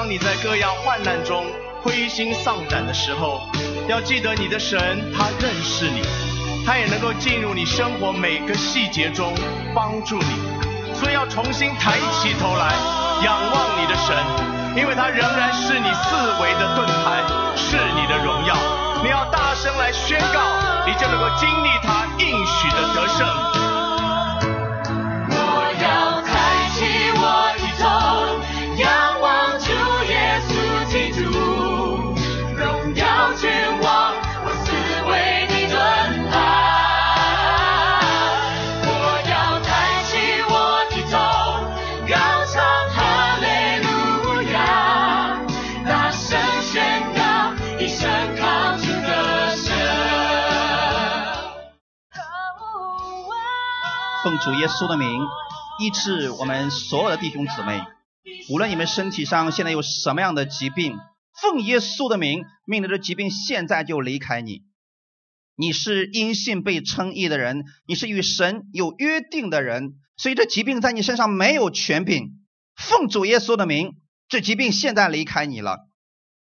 [0.05, 1.47] 当你在各样患难中
[1.81, 3.41] 灰心丧胆的时候，
[3.87, 4.79] 要记得你的神，
[5.11, 6.03] 他认识你，
[6.63, 9.33] 他也能够进入你生活每个细节中
[9.73, 10.93] 帮助你。
[10.93, 12.75] 所以要重新抬起头来
[13.23, 14.15] 仰望你的神，
[14.77, 17.23] 因为他仍然是你四围的盾牌，
[17.57, 18.55] 是你的荣耀。
[19.01, 23.44] 你要大声来宣告，你就能够经历他应许的得胜。
[54.37, 55.21] 主耶稣的名，
[55.79, 57.81] 医治我们所有的弟兄姊妹，
[58.49, 60.97] 无论你们身体上现在有什么样的疾病，
[61.41, 64.63] 奉耶稣的名，命令这疾病现在就离开你。
[65.55, 72.31] 你是因信被称义的人，你是与神有约定的人，所以这疾病在你身上没有权柄。
[72.75, 73.93] 奉主耶稣的名，
[74.27, 75.87] 这疾病现在离开你了。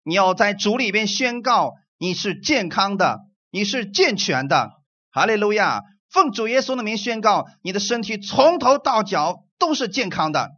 [0.05, 3.21] 你要在主里边宣告你是健康的，
[3.51, 4.73] 你是健全的。
[5.11, 5.83] 哈利路亚！
[6.11, 10.53] 奉主耶稣的名宣告，你的身体从头到脚都是健康的，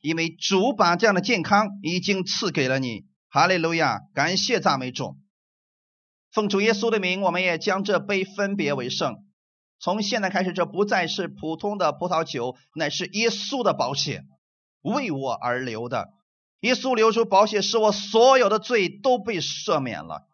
[0.00, 3.06] 因为主把这样的健康已经赐给了你。
[3.30, 4.00] 哈利路亚！
[4.14, 5.16] 感谢赞美主。
[6.32, 9.24] 奉主耶稣的名，我们也将这杯分别为圣。
[9.78, 14.24] 从现在开始，这不再是普通的葡萄酒，乃是耶稣的宝血，
[14.82, 16.08] 为我而流的。
[16.60, 20.26] 耶稣流出宝血，使我所有的罪都被赦免了。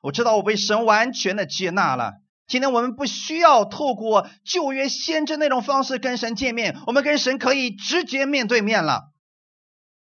[0.00, 2.14] 我知道我被神完全的接纳了。
[2.50, 9.12] 今天我们不需要透过旧约先知那种方式跟神见面，我们跟神可以直接面对面了。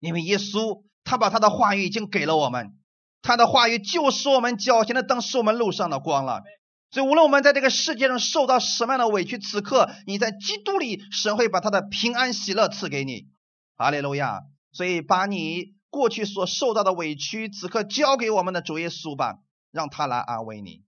[0.01, 2.73] 因为耶稣他把他的话语已经给了我们，
[3.21, 6.43] 他的话语就是我们脚前的灯，是我们路上的光了。
[6.91, 13.27] 所以无论我们在这个世界上受到什么样的委屈，此刻你在基督里，神会把他的平安喜乐赐给你。
[13.77, 14.41] 哈利路亚！
[14.73, 19.35] 所以把你过去所受到的委屈，此刻交给我们的主耶稣吧，
[19.71, 20.88] 让他来安慰你。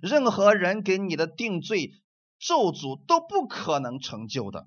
[0.00, 1.92] 任何人给你的定罪、
[2.38, 4.66] 咒诅都不可能成就的。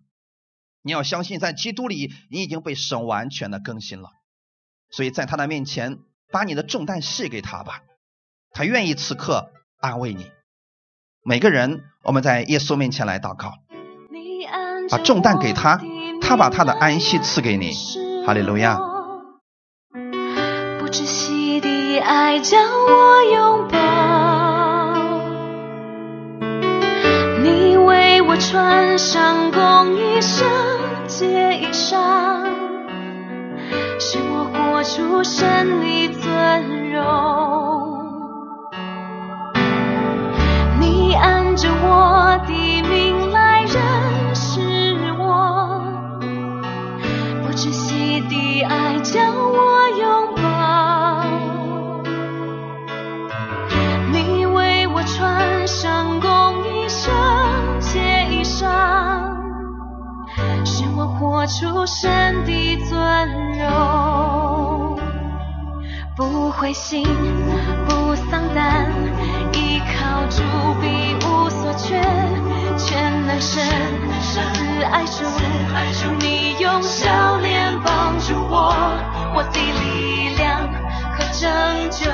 [0.81, 4.09] 你要相信，在基督里，你已经被神完全的更新了。
[4.89, 5.99] 所以在他的面前，
[6.31, 7.81] 把你的重担卸给他吧，
[8.51, 10.29] 他愿意此刻安慰你。
[11.23, 13.53] 每个人，我们在耶稣面前来祷告，
[14.89, 15.81] 把重担给他，
[16.21, 17.71] 他把他的安息赐给你。
[18.25, 18.77] 哈利路亚。
[20.79, 23.79] 不窒息的爱将我拥抱，
[28.33, 30.43] 我穿上公义圣
[31.05, 32.01] 洁衣裳，
[33.99, 38.01] 使我活出神的尊荣。
[40.79, 44.59] 你按着我的命来认识
[45.19, 45.83] 我。
[47.45, 49.72] 不知惜的爱将我
[61.47, 64.99] 出神的尊荣。
[66.15, 67.03] 不灰心，
[67.87, 68.87] 不丧胆，
[69.53, 70.43] 依靠主
[70.79, 71.99] 必无所缺，
[72.77, 73.63] 全能神
[74.91, 75.25] 爱主，
[76.19, 78.71] 你用笑脸帮助我，
[79.35, 80.69] 我的力量
[81.13, 81.49] 和拯
[81.89, 82.11] 救，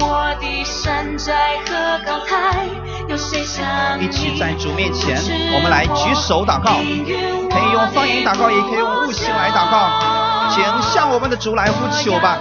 [0.00, 2.66] 我的山寨和高台，
[3.08, 5.16] 有谁像一起在主面前，
[5.54, 12.38] 我们来举手祷告，可以用方言祷告，也可以用悟性来祷告，请向我们的主来呼求吧。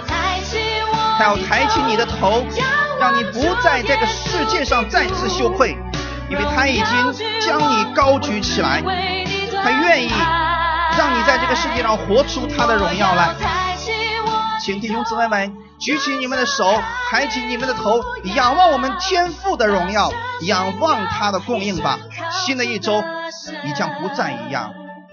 [1.18, 2.44] 他要抬起你的头，
[3.00, 5.78] 让你不在这个世界上再次羞愧，
[6.30, 8.82] 因为他已经将你高举起来，
[9.64, 10.12] 他愿意
[10.98, 13.30] 让你在这个世界上活出他的荣耀来。
[14.66, 16.66] 请弟兄姊妹们举起你们的手，
[17.08, 18.02] 抬起你们的头，
[18.36, 20.12] 仰望我们天父的荣耀，
[20.42, 22.00] 仰望他的供应吧。
[22.32, 23.04] 新的一周，
[23.64, 24.72] 你将不再一样；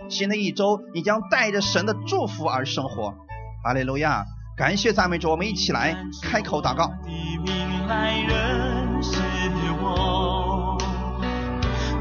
[0.08, 3.12] 新的一周，你将带着神的祝福而生活。
[3.62, 4.24] 哈利路亚！
[4.56, 6.90] 感谢赞美主，我们一起来开口祷告。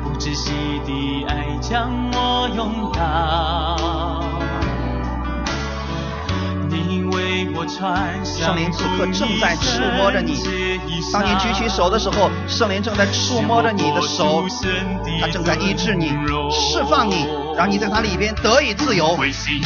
[0.01, 0.53] 不窒息
[0.85, 4.20] 的爱将我拥抱。
[8.23, 10.43] 圣灵此刻正在触摸着你。
[11.11, 14.43] 当你举起手的时候，圣灵正在触摸着你的手，
[15.19, 16.09] 他正在医治你、
[16.51, 19.15] 释放你，让你在他里边得以自由。
[19.15, 19.61] 灰心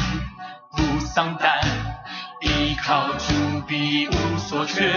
[0.76, 1.60] 不丧胆，
[2.42, 3.34] 依靠主
[3.68, 4.94] 必无所缺，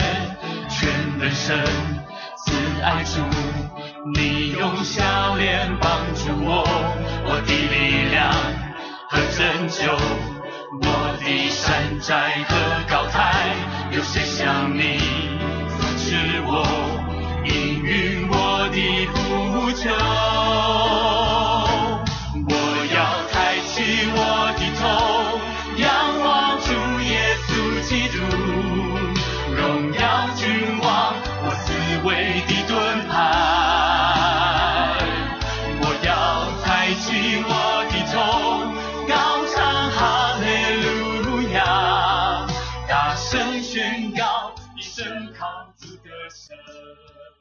[0.69, 0.89] 全
[1.19, 1.63] 能神
[2.47, 3.21] 慈爱主，
[4.15, 6.65] 你用笑脸帮助我，
[7.27, 8.33] 我的力量
[9.11, 10.38] 和拯救。
[10.71, 12.55] 我的山寨和
[12.91, 13.55] 高台，
[13.91, 14.99] 有谁像你
[15.67, 16.15] 扶持
[16.47, 16.63] 我，
[17.47, 20.28] 应允我的呼求？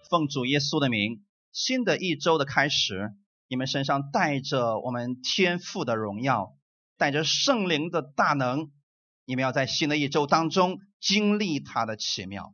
[0.09, 3.11] 奉主耶稣的名，新的一周的开始，
[3.47, 6.53] 你们身上带着我们天父的荣耀，
[6.97, 8.71] 带着圣灵的大能，
[9.25, 12.53] 你们要在新的一周当中经历他的奇妙。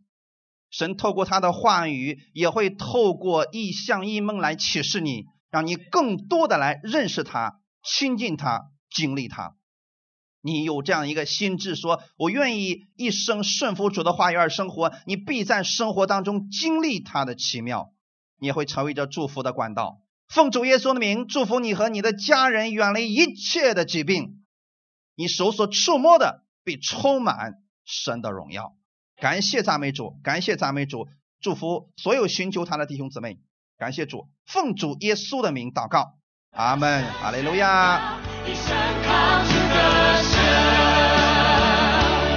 [0.70, 9.56] 神透过他的话语，也会透过异象异梦来启示你，让你更多的来认识他、亲近他、经历他。
[10.46, 17.94] 你有这样一个心智，说我愿意一生顺服主的话语而生活，你必在生活当中经历他的奇妙，
[18.40, 20.02] 你也会成为这祝福的管道。
[20.28, 24.44] 奉主耶稣的名，祝福你和你的家人远离一切的疾病，
[25.16, 27.54] 你手所触摸的必充满
[27.86, 28.76] 神的荣耀。
[29.16, 31.08] 感谢赞美主，感谢赞美主，
[31.40, 33.40] 祝福所有寻求他的弟兄姊妹。
[33.78, 36.16] 感谢主，奉主耶稣的名祷告，
[36.52, 38.20] 阿门，哈利路亚。
[40.32, 40.93] Passion.